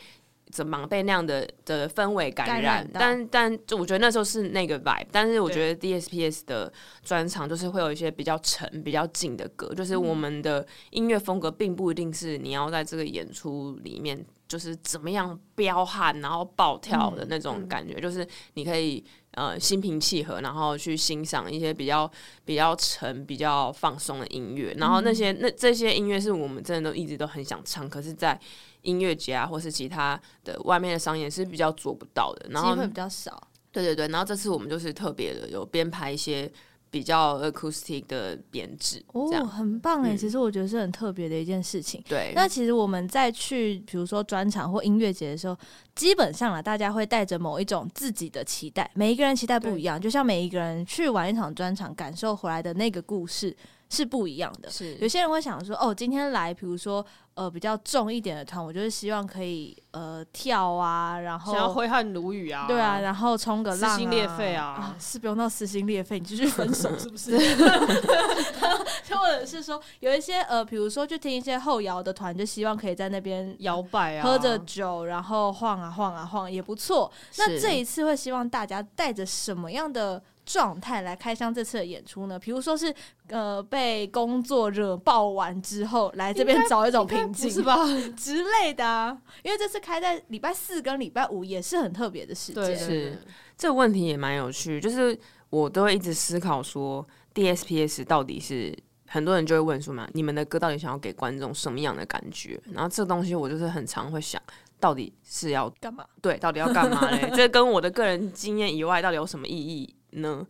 [0.53, 2.63] 怎么被那样的的氛围感染？
[2.63, 6.71] 感染但但就我觉得那时候是那个 vibe，但是我觉得 DSPS 的
[7.03, 22.11] 专场就是会有一些比较沉、比较紧的歌，就是我们的音乐风格并不一定是你要在这个演出里面就是怎么样彪悍然后暴跳的那种感觉，嗯、就是你可以呃心平气和，然后去欣赏一些比较
[22.45, 28.39] 比较沉、比较放松的音乐，然后那些那这些音乐是我们真的都一直都很想唱，可是，在
[28.83, 33.49] 音乐节啊，或是其他的外面的商演是比较做不到的，然后机会比较少。
[33.71, 36.51] 对对对，然后这次我们就是特别的有编排一些
[36.91, 40.13] 比较 acoustic 的编制，哦，很棒哎！
[40.13, 42.05] 嗯、其实我觉得是很特别的一件事情。
[42.07, 45.57] 对，那其实我们在去比如说专场或音乐节的时候，
[45.95, 53.57] 基本上啊，大家会带着某一种自己的期待，每一个人期待不一样，就像每一个人去玩一场专场，感受回来的那个故事
[53.93, 54.71] 是不一样的。
[54.71, 57.05] 是，有些人会想说，哦，今天来，比如说。
[57.35, 67.39] 呃，比较重一点的团，我就是希望可以呃跳啊，然后想要挥汗如雨啊，对啊，然后冲个浪、啊，撕心裂肺啊，啊，是不用到撕心裂肺，你继续分手 是不是？
[69.17, 77.11] 或者是说有一些呃，比如说去听一些后摇的团，就希望可以在那边摇摆啊，喝着酒，然后晃啊晃啊晃，也不错。
[77.39, 82.39] 那这一次会希望大家带着什么样的状态来开箱这次的演出呢？
[82.39, 82.93] 比如说是
[83.29, 87.77] 呃被工作惹爆完之后来这边找一种平静是吧
[88.17, 89.17] 之类的啊？
[89.43, 92.65] 因为这次开在礼拜四跟礼拜五也是很特别的时间。
[92.65, 93.19] 对，是
[93.57, 95.17] 这个问题也蛮有趣，就是
[95.51, 98.77] 我都会一直思考说，DSPS 到底是
[99.07, 102.61] 很多人就会问说嘛，你们的歌到底想要给观众什么样的感觉？
[102.73, 104.43] 然后这东西我就是很常会想，
[104.81, 106.05] 到底是要干嘛？
[106.21, 107.31] 对，到底要干嘛嘞？
[107.35, 109.95] 这跟我的个人经验以外，到底有什么意义？
[110.13, 110.47] 呢，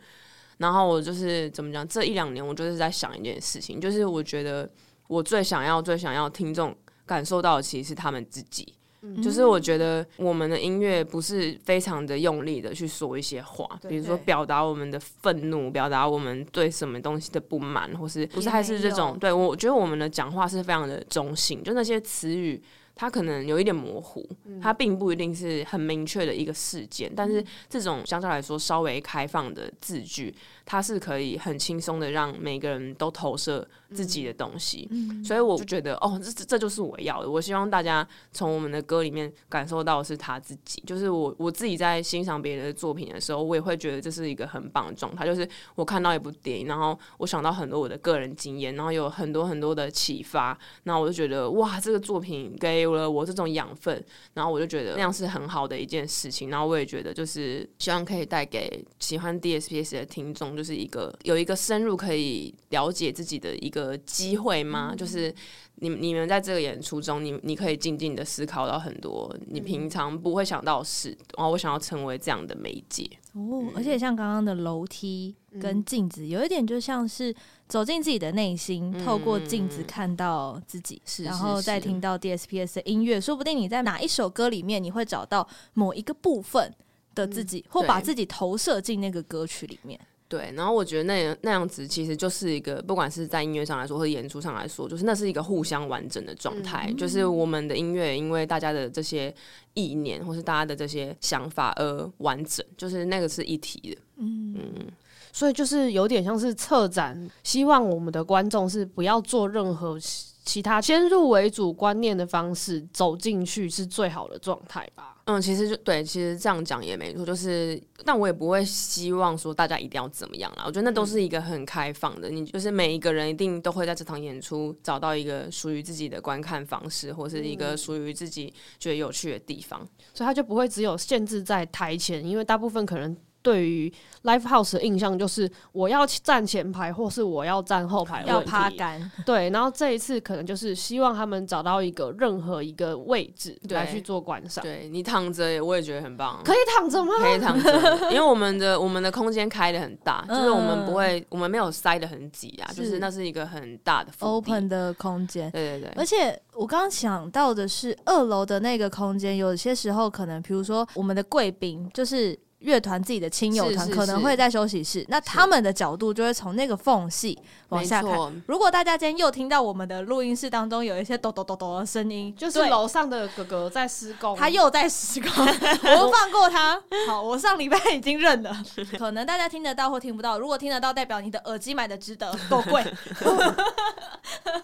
[0.59, 1.87] 然后我就是怎么讲？
[1.87, 4.68] 这一两年我就是在想一件事情，就是我觉得
[5.09, 8.75] 我最想要、最想要听众感受到的，其实是他们自己。
[9.05, 19.18] 嗯、就是我觉得我们的音乐不是非常的用力的去说一些话，比如说表达我们的愤怒，表达我们对什么东西的不满，或是不是还是这种？
[19.18, 22.62] 对，我觉得我们的讲话是非常的中性，就那些词语。
[22.94, 24.26] 它可能有一点模糊，
[24.61, 37.31] 它并不一定是很明确的一个事件，嗯、但是这种相对来说稍微开放的字句，它是可以很轻松的让每个人都投射自己的东西，嗯、所以我就觉得哦，这这就是我要的。
[37.31, 45.26] 我希望大家从我们的歌里面感受到的是他自己，就是我我自己在欣赏别人的作品的时候，我也会觉得这是一个很棒的状态。
[45.26, 56.51] 就是我看到一部电影，然后我想到很多我的个人经验，然后有很多很多的启发，那我就觉得哇，这个作品给给了我这种养分，然后我就觉得那样是很好的一件事情。
[56.51, 64.90] 然后我也觉得，就是希望可以带给喜欢 DSPS 的听众，就是一个有一个深入可以了解自己的一个机会吗？
[64.92, 65.35] 嗯、就是。
[65.77, 73.64] 你你们在这个演出中，你你可以静静的思考到很多你平常不会想到的事，然后我想要成为这样的媒介哦。
[73.75, 77.35] 而且像刚刚的楼梯跟镜子，有一点就像是
[77.72, 86.70] 走进自己的内心，透过镜子看到自己，然后再听到 DSPS 的音乐，说不定你在哪一首歌里面，你会找到某一个部分
[87.14, 89.98] 的自己，或把自己投射进那个歌曲里面。
[90.28, 96.88] 对，然后我觉得那样那样子其实就是一个，不管是在音乐上来说，或者演出上来说，就是那是一个互相完整的状态。
[96.90, 99.35] 嗯、就是我们的音乐，因为大家的这些
[99.72, 103.96] 意念，或是大家的这些想法而完整，就是那个是一体的。
[104.16, 104.87] 嗯，嗯，
[105.33, 109.99] 所以就是有点像是策展，希望我们的观众是不要做任何
[110.45, 115.16] 其他先入为主观念的方式走进去，是最好的状态吧。
[115.25, 120.64] 嗯，其实就对，其实这样讲也没错，就是，但我也不会希望说大家一定要怎么样啦。
[120.66, 129.79] 我觉得那都是一个很开放的，你就是每一个人一定都会在这场演出找到一个属于自己的观看方式，或是一个属于自己觉得有趣的地方，
[130.12, 133.16] 所以他就不会只有限制在台前，因为大部分可能。
[133.42, 139.11] 对于 Live House 的印象就是我要站前排，或是我要站后排，要趴杆。
[139.26, 144.62] 对，然后这一次可能就是希望他们找到一个任何一个位置来去做观赏。
[144.62, 146.40] 对，你躺着，我也觉得很棒。
[146.44, 147.12] 可以躺着吗？
[147.18, 155.50] 可以躺着，因为我们的我们的空间开的很大，就是我们不会，我们没有塞的很挤啊，就是那是一个很大的 open 的空间。
[155.50, 155.92] 对对对。
[155.96, 162.38] 而且我刚刚想到的是，二楼的那个空间，有些时候可能，比如说我们的贵宾就是。
[162.62, 168.42] 乐团自己的亲友团可能会在休息室，那他们的角度就会从那个缝隙往下看。
[168.46, 176.81] 如果大家今天又听到我们的录音室当中有一些抖抖抖抖的声音，就是楼上的哥哥在施工，他又在施工， 我们放过他。
[177.09, 178.57] 好，我上礼拜已经认了，
[178.98, 180.38] 可能大家听得到或听不到。
[180.38, 182.85] 如果听得到，代表你的耳机买的值得，够贵。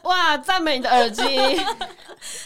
[0.03, 1.23] 哇，赞美你的耳机。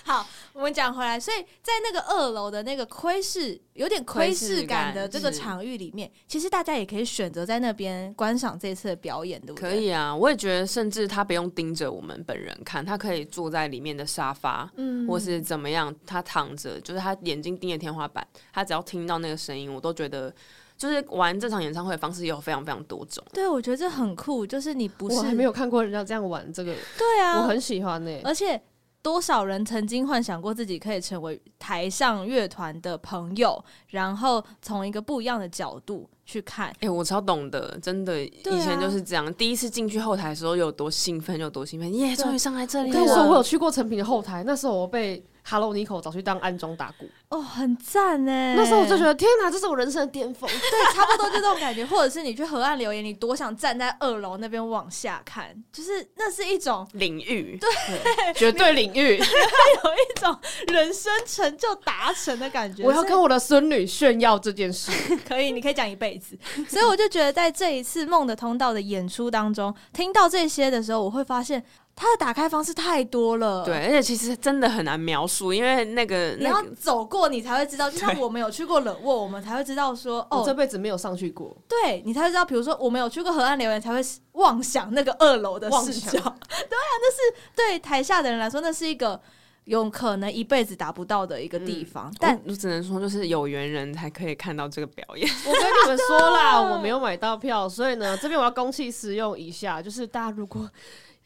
[0.04, 0.26] 好。
[0.54, 9.70] 我们讲回来，所以在那个二楼的那个窥视有点窥视感的这个场域里面，其实大家也可以选择在那边观赏这次的表演，对不对？
[9.70, 20.32] 可以啊，我也觉得，甚至他不用盯着我们本人看，他可以坐在里面的沙发，嗯，或是怎么样，他躺着，就是他眼睛盯着天花板，他只要听到那个声音，我都觉得，
[20.76, 23.24] 就是玩这场演唱会的方式也有非常非常多种。
[23.32, 28.60] 对，我觉得这很酷，就是你不是我还没有看过人家这样玩这个，对啊，我很喜欢呢、欸，而且。
[29.02, 36.68] 多少人曾经幻想过自己可以成为台上乐团的朋友，然后从一个不一样的角度去看。
[36.68, 39.26] 哎、欸，我超懂得，真的，以前就是这样。
[39.26, 41.92] 啊、第一次进去后台的时候，有多兴奋，有多兴奋！
[41.94, 42.94] 耶，终于上来这里了。
[42.94, 45.24] 跟你说我有去过成品的后台，那时候我被。
[45.44, 48.54] Hello Nico 找去当暗中打鼓哦，很赞呢。
[48.56, 50.48] 那时候我就觉得天哪，这是我人生的巅峰。
[50.48, 51.84] 对，差不多就这种感觉。
[51.84, 62.84] 或者是你去河岸留言，你多想站在二楼那边往下看，就是那是一种领域，对，绝对领域，有一种人生成就达成的感觉。
[62.84, 64.92] 我要跟我的孙女炫耀这件事，
[65.28, 66.38] 可以，你可以讲一辈子。
[66.68, 71.62] 所以我就觉得，在这一次梦的通道的演出当中，听到这些的时候，我会发现。
[71.94, 77.88] 它的打开方式太多了，对，而且其实真的很难描述，因为那个你要走过，你才会知道。
[77.88, 81.56] 就像我们有去过冷沃，我们才会知道说，哦，这辈子没有上去过。
[81.68, 84.00] 对，你才会知道，比如说我们有去过河岸留言，才会
[84.32, 86.10] 妄想那个二楼的视角。
[86.10, 87.18] 对啊，那是
[87.54, 89.20] 对台下的人来说，那是一个
[89.64, 92.10] 有可能一辈子达不到的一个地方。
[92.10, 95.28] 嗯、但我只能说，就是有缘人才可以看到这个表演。
[95.46, 100.68] 我跟你们说啦， 我没有买到票，所以呢，这边我要公器私用一下，就是大家如果。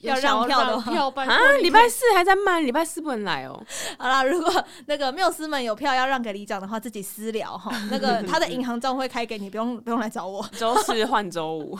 [0.01, 3.61] 要让票的话啊，礼拜四还在卖，礼拜四不能来哦。
[3.99, 7.73] 好啦，如果那个缪斯们有票要让给里长的话，自己私聊哈。
[7.91, 10.47] 那个他的银行账会开给你，不用不用来找我。
[10.59, 11.79] 周四换周五，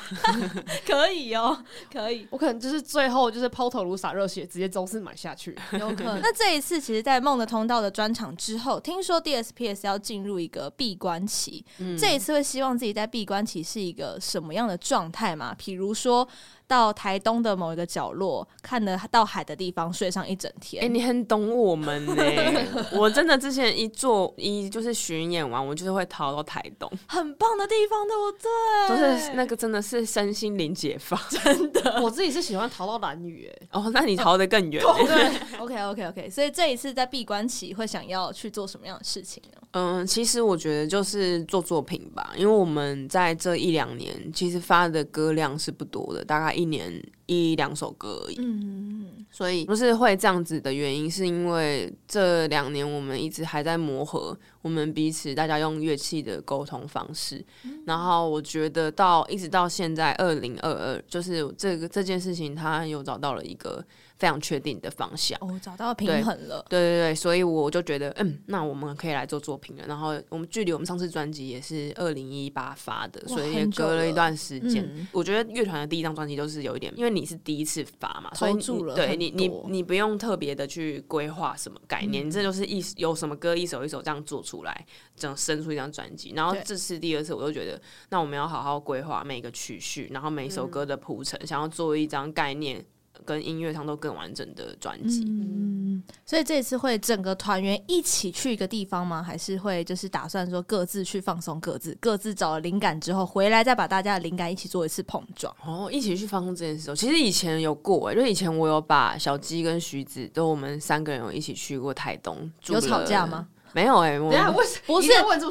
[0.87, 1.57] 可以哦，
[1.93, 2.27] 可以。
[2.31, 5.57] 我可能就是最后就是抛头颅洒热血，直接周四买下去。
[5.73, 6.21] 有可能。
[6.23, 11.65] 那这一次，其实，在梦的通道的专场之后，听说 DSPS 要进入一个闭关期。
[11.79, 11.97] 嗯。
[11.97, 15.55] 这一次会希望自己在闭关期是一个什么样的状态嘛？
[15.59, 16.27] 比如说。
[16.67, 20.83] 到台东的某一个角落，看得到海的地方睡上一整天。
[20.83, 22.15] 哎、欸，你很懂我们呢。
[22.93, 29.19] 我真的之前一做一就是巡演完，我就是会逃到台东，很棒的地方，对不对？
[29.19, 32.01] 就是那个真的是身心灵解放， 真的。
[32.03, 34.83] 我自己是喜欢逃到蓝屿，哎，哦，那你逃得更远。
[34.83, 36.31] 对，OK OK OK。
[36.31, 39.61] 所以这一次在闭关期会想要去做什么样的事情呢？
[39.79, 46.55] 嗯，其实我觉得就是做作品吧，因为我们在这一两年其实发的歌量是不多的，大概。
[46.55, 46.91] 一年
[47.27, 57.45] 一两首歌而已，嗯，所以不是会这样子的原因，是因为这两年我们一直还在磨合，我们彼此大家用乐器的沟通方式。
[57.65, 63.85] 嗯、然后我觉得到一直到现在二零二二，就是这个这件事情，他有找到了一个。
[64.19, 66.65] 非常确定的方向哦，找到平衡了。
[66.71, 69.85] 对对对，所以我就觉得，嗯，那我们可以来做作品了。
[69.87, 74.91] 然后我们距离我们上次专辑也是二零一八发的，所以也隔了一段时间。
[74.97, 78.61] 嗯、我觉得乐团的第一张专辑都是有一点，因为你是第一次发嘛，所以你
[78.95, 86.33] 对你你你不用特别的去规划什么概念，嗯、这就是一有什么歌一首一首这样做出来，这样生出一张专辑。
[86.35, 92.85] 然后这次第二次，我就觉得，那我们要好好规划每个曲序，然后每一首歌的铺陈，嗯、想要做一张概念。
[93.25, 99.23] 跟音乐上都更完整的专辑，嗯，所以这次会整个团员一起去一个地方吗？
[99.23, 105.55] 还是会就是打算说各自去放松，各自各自找了灵感之后回来，再把大家的灵感一起做一次碰撞？
[105.65, 113.49] 哦，一起去放松这件事，其实以前有过哎，就以前我有把小鸡跟徐子都我们三个人有一起去过台东，有吵架吗？
[113.73, 114.81] 没有哎，等下不是，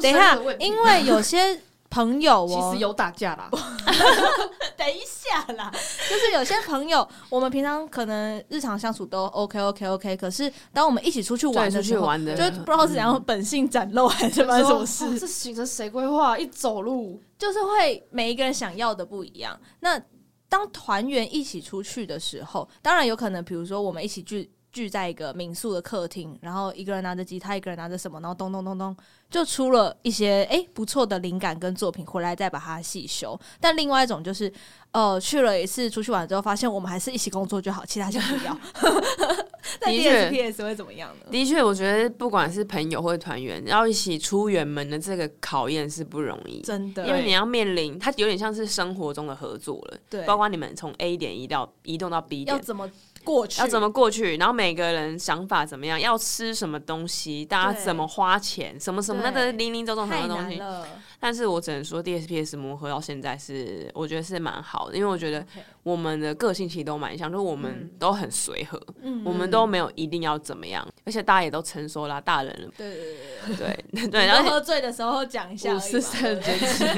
[0.00, 1.60] 等一下，因为有些。
[1.96, 3.48] 朋友哦，其实有打架啦。
[4.76, 5.72] 等一下啦，
[6.10, 15.18] 就是有些朋友，我们平常可能日常相处都 OK OK OK，可是当我们一起出去玩的时候，就不知道是怎样本性展露还是发生什么事。
[15.18, 16.38] 这行程谁规划？
[16.38, 19.58] 一走路就是会每一个人想要的不一样。
[19.80, 19.98] 那
[20.50, 24.50] 当团员一起出去的时候，当然有可能，比如说我们一起聚。
[24.76, 28.94] 聚在一个民宿的客厅，然后一个人拿着吉他，一个人拿着什么，然后咚咚咚咚，
[29.30, 33.40] 就出了一些哎、欸、不错的灵感跟作品，回来再把它细修。
[33.58, 34.52] 但另外一种就是，
[34.90, 38.54] 呃，去了一次出去玩之后，发现我们还是一起工作就好，其他就不要。
[39.80, 41.30] 的确，DSPS 会怎么样呢？
[41.30, 52.90] 的确，我觉得不管是朋友或者团员，要一起出远门的这个考验是不容易，真的，因为你要面临它有点像是生活中的合作了，对，包括你们从 A 点移到移动到 B 点，要怎么？
[53.26, 54.36] 过去要怎么过去？
[54.36, 56.00] 然后每个人想法怎么样？
[56.00, 57.44] 要吃什么东西？
[57.44, 58.78] 大家怎么花钱？
[58.78, 60.62] 什么什么那个零零总总很多东西。
[61.18, 65.44] 但是我只能说，DSPS 磨合到现在是，我觉得是蛮好的，因为我觉得
[65.82, 72.70] 我们的个性其实都蛮像，就是我们都很随和，嗯、我们都没有一定要怎么样，而且大家也都成熟啦，大人了。
[72.76, 73.02] 对对
[73.56, 74.26] 对对对 对。
[74.26, 76.22] 然后喝醉的时候讲一下，五四三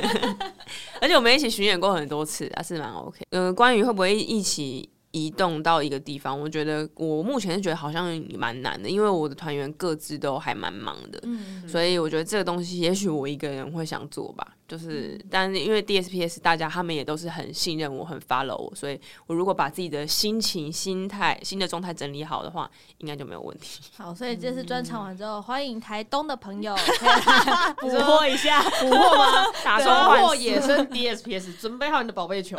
[1.00, 3.24] 而且我们一起巡演过很多次，还是蛮 OK。
[3.30, 4.90] 嗯、呃，关于会不会一起？
[5.10, 8.06] 移动到一个地方，我觉得我目前是觉得好像
[8.36, 23.80] 蛮难的，因为我的团员各自都还蛮忙的，嗯，所以我觉得这个东西也许我一个人会想做吧，就是，但是因为 DSPS 大家他们也都是很信任我，很 follow 我，所以我如果把自己的心情、心态、新的状态整理好的话，应该就没有问题。
[23.96, 26.76] 好，所以这次专场完之后，欢迎台东的朋友。
[27.80, 29.46] 捕获一下，捕获吗？
[29.64, 32.54] 打算获野生 DSPS，准备好你的宝贝球，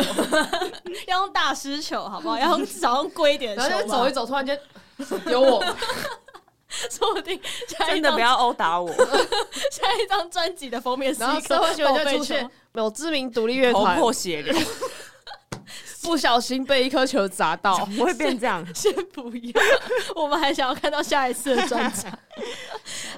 [1.07, 2.39] 要用大师球，好不好？
[2.39, 4.59] 要用少用贵一点，然后就走一走，突然间
[5.27, 5.63] 有我，
[6.89, 7.39] 说不定
[7.87, 8.89] 真的不要殴打我。
[9.71, 12.35] 下一张专辑的封面是一个宝贝球，
[12.73, 14.55] 有知名独立乐团头破血流，
[16.03, 18.65] 不小心被一颗球砸到，不会变这样。
[18.73, 19.61] 先不要，
[20.15, 22.17] 我们还想要看到下一次的专场。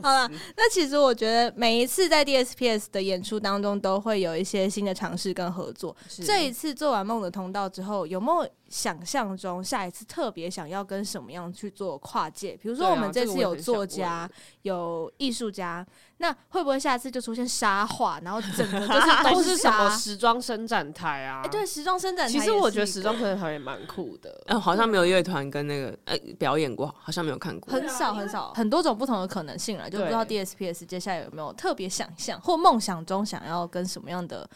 [0.02, 5.96] 好了，那其实我觉得每一次在 DSPS 的演出当中，都会有一些新的尝试跟合作。
[6.10, 12.56] 是这一次做完《梦的通道》之后，有没有想象中下一次特别想要跟什么样去做跨界？
[12.56, 14.30] 比如说我们这次有作家，
[14.62, 15.86] 有艺术家，
[16.18, 21.42] 那会不会下次就出现沙画，然后整个 都是都是什么时装伸展台啊？
[21.42, 22.32] 哎、欸，对，时装伸展台。
[22.32, 24.32] 其实我觉得时装伸展台也蛮酷的。
[24.46, 29.90] 嗯、呃，好像没有乐团跟那个呃表演过，好像没有看过，很少很少，很多种不同的可能性了。
[29.90, 34.50] 就不知道 DSPS 接下来有没有特别想象或梦想中想要跟什么样的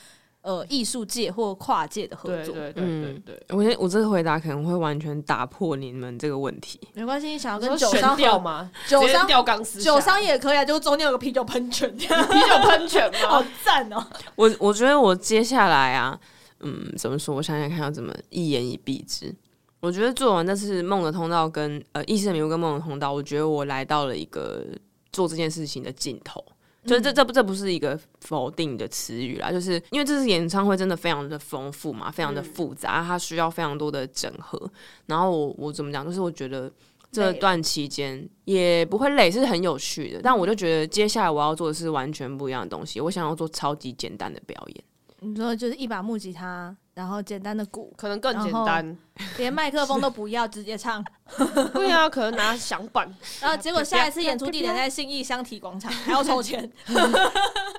[0.45, 2.53] 呃艺术界或跨界的合作？
[2.53, 3.43] 对对对对对。
[3.49, 6.79] 我觉得我这个回答可能会完全打破你们这个问题。
[6.93, 8.69] 没关系，你想要跟酒商掉吗？
[8.87, 13.19] 酒商吊钢丝，酒商也可以啊，就中间有个啤酒喷泉，啤酒喷泉吗？
[13.27, 14.05] 好赞哦！
[14.35, 16.17] 我我觉得我接下来啊，
[16.59, 17.35] 嗯，怎么说？
[17.35, 19.33] 我想想看要怎么一言以蔽之。
[19.79, 24.63] 我觉得做完那次梦的通道跟呃意识的迷雾跟梦的通道，我觉得我来到了一个。
[25.11, 26.43] 做这件事情的尽头，
[26.85, 34.59] 就是这这不这不是一个否定的词语啦，就是因为这次演唱会真的非常的丰富嘛，非常的复杂，它需要非常多的整合。
[35.07, 36.71] 然后我我怎么讲，就是我觉得
[37.11, 40.21] 这段期间也不会累，是很有趣的。
[40.21, 44.83] 但我就觉得接下来我要做的是完全不一样的东西，我想要做超级简单的表演。
[45.21, 46.75] 你说就是一把木吉他。
[46.95, 48.97] 然后简单的鼓，可能更简单，
[49.37, 51.05] 连麦克风都不要，直接唱。
[51.75, 53.07] 对啊，可能拿响板。
[53.39, 56.71] 然后结果下一次演出地点在信义香体广场，还要抽钱。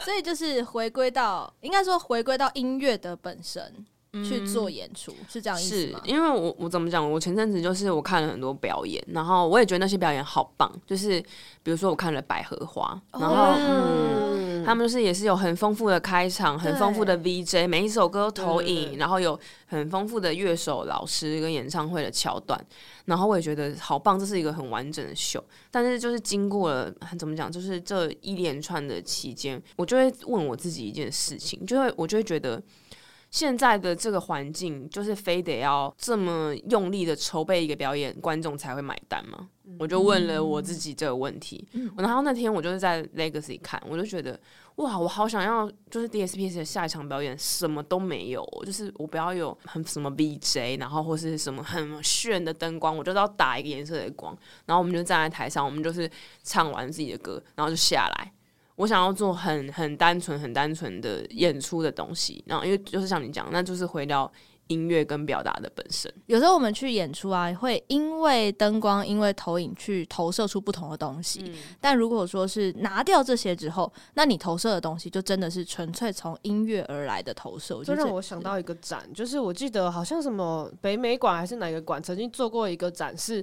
[0.05, 3.85] 所以就是回归到，应该说回归到音乐的本身。
[4.25, 6.01] 去做演出，嗯、是这样意思吗？
[6.03, 7.13] 是因为我我怎么讲？
[7.13, 10.73] 我前阵子就是我看了很多表演，然后我也觉得那些表演好棒。
[10.87, 11.21] 就是
[11.63, 22.61] 比如说我看了百合花，然后、哦、嗯，他们就是也是有很丰富的开场，很丰富的 VJ，每一首歌都投影，然后有很丰富的乐手、老师跟演唱会的桥段，
[23.05, 25.43] 然后我也觉得好棒，这是一个很完整的秀。
[25.71, 27.51] 但是就是经过了怎么讲？
[27.51, 32.61] 就是这一连串的期间，我就会问我自己一件事情，就会我就会觉得。
[33.31, 39.49] 现在的这个环境，就是非得要这么用力的筹备一个表演，观众才会买单吗？
[39.65, 41.67] 嗯、我就问了我自己这个问题。
[41.73, 44.39] 嗯、然后那天我就是在 Legacy 看，我就觉得
[44.77, 56.09] 哇，我好想要，就是 DSPS 的下一场表演什么都没有，就是我不要有很什么 VJ，然后或是什么很炫的灯光，我就要打一个颜色的光，然后我们就站在台上，我们就是
[56.43, 58.33] 唱完自己的歌，然后就下来。
[58.77, 64.31] 我想要做很很单纯、很单纯的演出的东西，然后因为就是像你讲，那就是回到
[64.67, 66.13] 音乐跟表达的本身。
[66.27, 71.43] 有时候我们去演出啊，会因为灯光、因为投影去投射出不同的东西。
[71.47, 77.83] 嗯、但如果说是拿掉这些之后，那你投射的东西就真的是纯粹从音乐而来的投射。
[77.83, 83.43] 就让我想到一个展，就是我记得好像什么北美馆还是哪个馆曾经做过一个展示，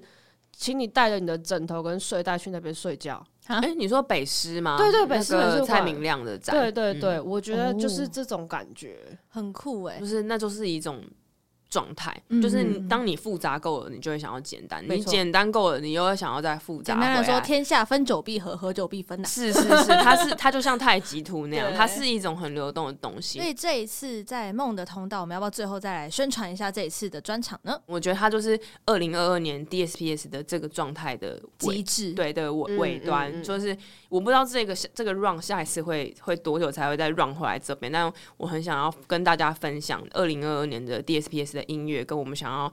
[0.52, 3.26] 请你带着你的枕头跟睡袋去那边睡觉。
[3.48, 4.78] 哎、欸，你说北师吗？
[4.78, 6.56] 对对，北师美术馆，蔡明亮的展。
[6.56, 11.04] 对对对，嗯、我觉得就是这种感觉，哦、很酷哎，就是那就是一种。
[11.74, 16.94] 状态就是你，当你复杂够了，你就会想要简单；你简单够了，你又会想要再复杂。
[16.94, 19.26] 简单的说，天下分久必合，合久必分。
[19.26, 23.40] 是是是，它是它就像太极图那样，它是一种很流动的东西。
[23.40, 27.76] 所以这一次在梦的通道，我们要不要最后再来宣传一下这一次的专场呢？
[27.88, 33.42] 我觉得它就是二零二二年 DSPS 的这个状态的极致，对的尾尾端。
[33.42, 33.76] 就是
[34.10, 42.34] 我不知道这个这个 run 下一次会会多久才会再 run 回来这边，但我很想要跟大家分享二零二二年的 DSPS 的音乐跟我们。
[42.34, 42.70] 想要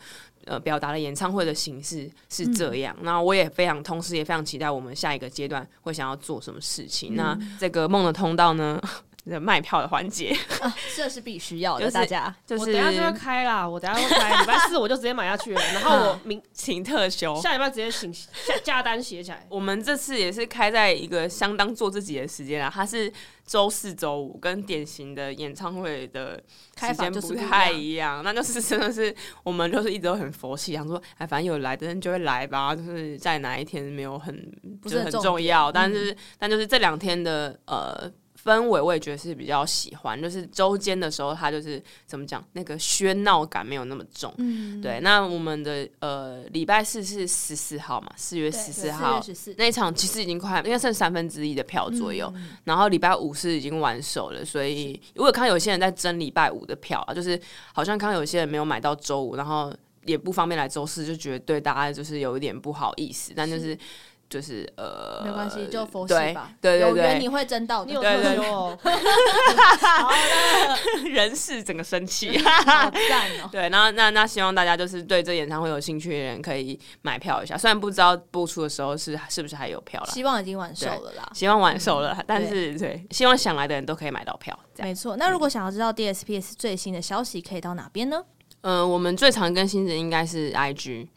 [0.47, 7.14] 呃表达的演唱会的形式是这样，那、嗯、我也非常，同时也非常期待我们下一个阶段会想要做什么事情。
[7.14, 8.80] 嗯、那这个梦的通道呢？
[9.24, 10.34] 卖票的环节，
[10.96, 11.80] 这是必须要的。
[11.80, 15.60] 就是、大家，就是我等下就要开啦，我等下会开，礼拜四我就直接买下去了。
[15.74, 18.28] 然后我明请特休，下礼拜直接请下
[18.64, 19.46] 加单写起来。
[19.48, 23.12] 我们这次也是开在一个相当做自己的时间啊，它是
[23.46, 26.42] 周四、周五，跟典型的演唱会的
[26.78, 28.24] 时间不太一样。
[28.24, 34.50] 那就是真的是我们就是一直都很佛系，想说哎，反正有来的人就会来吧，就是在哪一天没有很
[34.80, 38.10] 不是很重要，但是、嗯、但就是这两天的呃。
[38.43, 44.32] 氛围我也觉得是比较喜欢，就是周间的时候，它就是怎么讲，那个喧闹感没有那么重。
[44.38, 44.99] 嗯，对。
[45.01, 49.22] 那我们的呃礼拜四是十四号嘛，四月十四号
[49.57, 52.32] 那一场其实已经快，应该剩三分之一的票左右。
[52.34, 57.38] 嗯、然后礼拜五是已经完售了，所以我有看有些人在争礼拜五的票啊，就是
[57.74, 59.72] 好像看到有些人没有买到周五，然后
[60.05, 63.76] 也不方便来周四，就觉得对大家就是有一点不好意思，但就是。
[64.31, 66.53] 就是呃，没关系，就佛系吧。
[66.61, 67.89] 对对对，有缘你会争到的。
[67.89, 68.78] 你有特休哦。
[68.81, 70.78] 好了，
[71.11, 73.49] 人事整个生气， 好赞哦。
[73.51, 81.28] 对，那那那希望大家就是对这演唱会有兴趣的人可以买票一下，虽然不知道播出的时候是是不是还有票了，希望已经完售了啦。
[81.35, 84.57] 希望完售了，但是对，希望想来的人都可以买到票。
[84.78, 88.22] 没错，那如果想要知道 DSPS 最新的消息，可以到哪边呢？
[88.61, 91.09] 呃，我们最常更新的应该是 IG。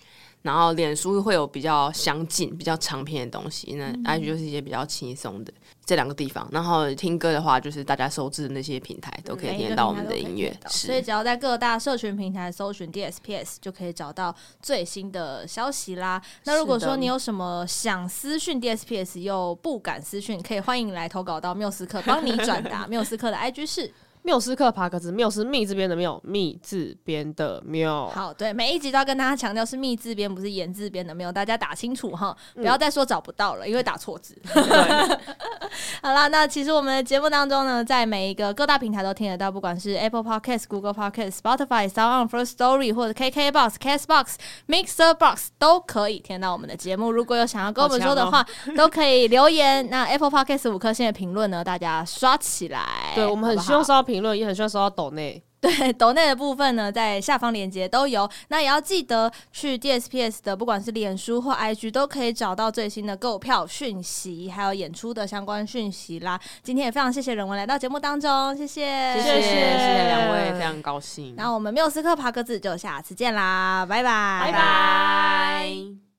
[0.43, 5.51] 然后脸书会有比较相近、比较长篇的东西，那 IG 就是一些比较轻松的
[5.85, 6.47] 这两个地方。
[6.51, 10.55] 然后听歌的话，就是大家熟知的那些平台都可以听到我们的音乐。
[10.67, 16.21] 所以只要在各大社群平台搜寻 DSPS，就可以找到最新的消息啦。
[16.43, 22.85] 那如果说你有什么想私讯 DSPS 又不敢私讯，可以欢迎来投稿到缪斯克帮你转达。
[22.91, 23.91] 缪斯克的 IG 是。
[24.24, 28.07] 缪斯克爬格子，缪是密字边的缪，密字边的缪。
[28.07, 34.41] 好，对，每一集都要跟大家强调是密字边，不是言字边的缪，大家打清楚哈，不要再说找不到了，嗯、因为打错字。
[36.01, 44.36] 好啦，那其实我们的节目当中呢，在每一个各大平台都听得到，不管是 Apple Podcast、Google Podcast、Spotify、Sound On、First Story 或者 KK Box、Castbox、
[44.67, 47.11] Mixer Box 都可以听到我们的节目。
[47.11, 49.89] 如果有想要跟我们说的话，哦、都可以留言。
[49.89, 53.13] 那 Apple Podcast 五颗星的评论呢，大家刷起来。
[53.15, 55.43] 对，我们很希望刷到评论，也很希望收到抖内。
[55.59, 58.30] 对， 抖内的部分呢，在下方链接都有。
[58.49, 66.39] 那也要记得去 DSPS 的，不管是脸书或 IG，都可以找到最新的购票讯息，还有演出的相关讯息啦。
[66.61, 71.34] 今天也非常谢谢人文来到节目当中，谢谢，谢谢，谢谢两位，非常高兴。
[71.38, 76.12] 那我们缪斯克爬格子就下次见啦，拜拜，拜拜。